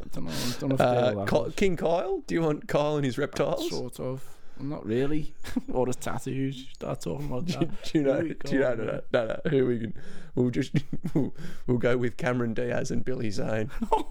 I 0.00 0.04
don't 0.12 0.24
know. 0.24 0.30
I 0.30 0.60
don't 0.60 0.68
know 0.68 0.74
if 0.76 0.80
Uh. 0.80 1.24
Ky- 1.46 1.52
King 1.56 1.76
Kyle. 1.76 2.22
Do 2.28 2.34
you 2.36 2.42
want 2.42 2.68
Kyle 2.68 2.94
and 2.96 3.04
his 3.04 3.18
reptiles? 3.18 3.68
Sort 3.70 3.98
of. 3.98 4.22
Not 4.58 4.86
really. 4.86 5.34
or 5.72 5.86
his 5.86 5.96
tattoos. 5.96 6.66
Start 6.72 7.00
talking 7.00 7.26
about 7.26 7.46
that. 7.46 7.82
do 7.84 7.98
you 7.98 8.04
know? 8.04 8.22
Do 8.22 8.54
you 8.54 8.60
know? 8.60 8.74
No, 8.74 8.84
no, 8.84 9.00
no, 9.12 9.26
no. 9.26 9.50
Who 9.50 9.66
we 9.66 9.78
can? 9.80 9.94
We'll 10.34 10.50
just 10.50 10.72
we'll, 11.14 11.34
we'll 11.66 11.78
go 11.78 11.96
with 11.96 12.16
Cameron 12.16 12.54
Diaz 12.54 12.90
and 12.90 13.04
Billy 13.04 13.30
Zane. 13.30 13.70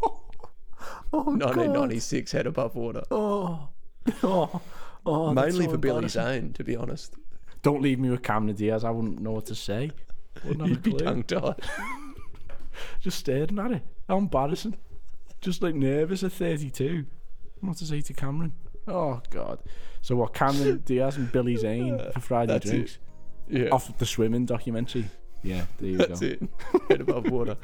Oh, 1.13 1.21
oh, 1.21 1.37
God. 1.37 1.55
1996 1.55 2.31
head 2.33 2.45
above 2.45 2.75
water. 2.75 3.01
Oh. 3.09 3.69
Oh. 4.21 4.61
Oh, 5.05 5.33
Mainly 5.33 5.65
so 5.65 5.71
for 5.71 5.77
Billy. 5.77 6.07
Zane, 6.09 6.51
to 6.53 6.63
be 6.63 6.75
honest. 6.75 7.15
Don't 7.63 7.81
leave 7.81 7.99
me 7.99 8.09
with 8.09 8.21
Cameron 8.21 8.55
Diaz. 8.55 8.83
I 8.83 8.91
wouldn't 8.91 9.19
know 9.21 9.31
what 9.31 9.45
to 9.47 9.55
say. 9.55 9.91
Wouldn't 10.43 10.67
You'd 10.67 10.83
be 10.83 10.93
tongue 10.93 11.23
tied. 11.23 11.55
Just 12.99 13.19
staring 13.19 13.57
at 13.57 13.71
it. 13.71 13.81
How 14.07 14.17
embarrassing. 14.17 14.77
Just 15.41 15.63
like 15.63 15.73
nervous 15.73 16.23
at 16.23 16.33
32. 16.33 17.05
What 17.61 17.77
to 17.77 17.85
say 17.85 18.01
to 18.01 18.13
Cameron? 18.13 18.53
Oh, 18.87 19.21
God. 19.29 19.59
So 20.01 20.15
what, 20.15 20.33
Cameron 20.33 20.77
Diaz 20.85 21.17
and 21.17 21.31
Billy 21.31 21.55
Zane 21.55 21.99
for 22.13 22.19
Friday 22.19 22.53
That's 22.53 22.69
Drinks? 22.69 22.97
Yeah. 23.49 23.69
Off 23.69 23.97
the 23.97 24.05
swimming 24.05 24.45
documentary. 24.45 25.05
Yeah, 25.43 25.65
there 25.79 25.89
you 25.89 25.97
That's 25.97 26.19
go. 26.19 26.25
it. 26.27 26.41
Head 26.89 27.01
above 27.01 27.29
water. 27.29 27.55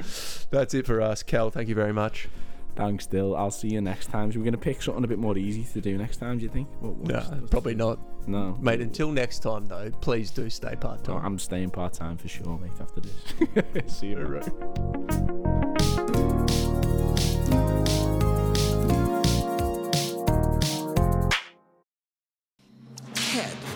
That's 0.50 0.74
it 0.74 0.86
for 0.86 1.00
us. 1.00 1.22
Cal, 1.24 1.50
thank 1.50 1.68
you 1.68 1.74
very 1.74 1.92
much. 1.92 2.28
Thanks, 2.76 3.06
Dill. 3.06 3.36
I'll 3.36 3.50
see 3.50 3.68
you 3.68 3.80
next 3.80 4.06
time. 4.06 4.32
So 4.32 4.38
we're 4.38 4.44
going 4.44 4.52
to 4.52 4.58
pick 4.58 4.80
something 4.80 5.04
a 5.04 5.08
bit 5.08 5.18
more 5.18 5.36
easy 5.36 5.64
to 5.74 5.80
do 5.80 5.98
next 5.98 6.18
time, 6.18 6.38
do 6.38 6.44
you 6.44 6.48
think? 6.48 6.68
What, 6.80 6.96
No, 7.02 7.46
probably 7.50 7.74
not. 7.74 7.98
No. 8.26 8.56
Mate, 8.60 8.80
until 8.80 9.10
next 9.10 9.40
time, 9.40 9.66
though, 9.66 9.90
please 10.00 10.30
do 10.30 10.48
stay 10.48 10.74
part 10.76 11.00
Oh, 11.02 11.14
time. 11.14 11.26
I'm 11.26 11.38
staying 11.38 11.70
part 11.70 11.92
time 11.92 12.16
for 12.16 12.28
sure, 12.28 12.58
mate, 12.58 12.70
after 12.80 13.00
this. 13.00 13.92
see 13.94 14.10
you, 14.10 14.16
man. 14.16 15.58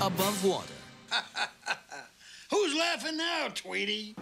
above 0.07 0.45
water. 0.45 0.73
Who's 2.51 2.77
laughing 2.77 3.17
now, 3.17 3.49
Tweety? 3.53 4.15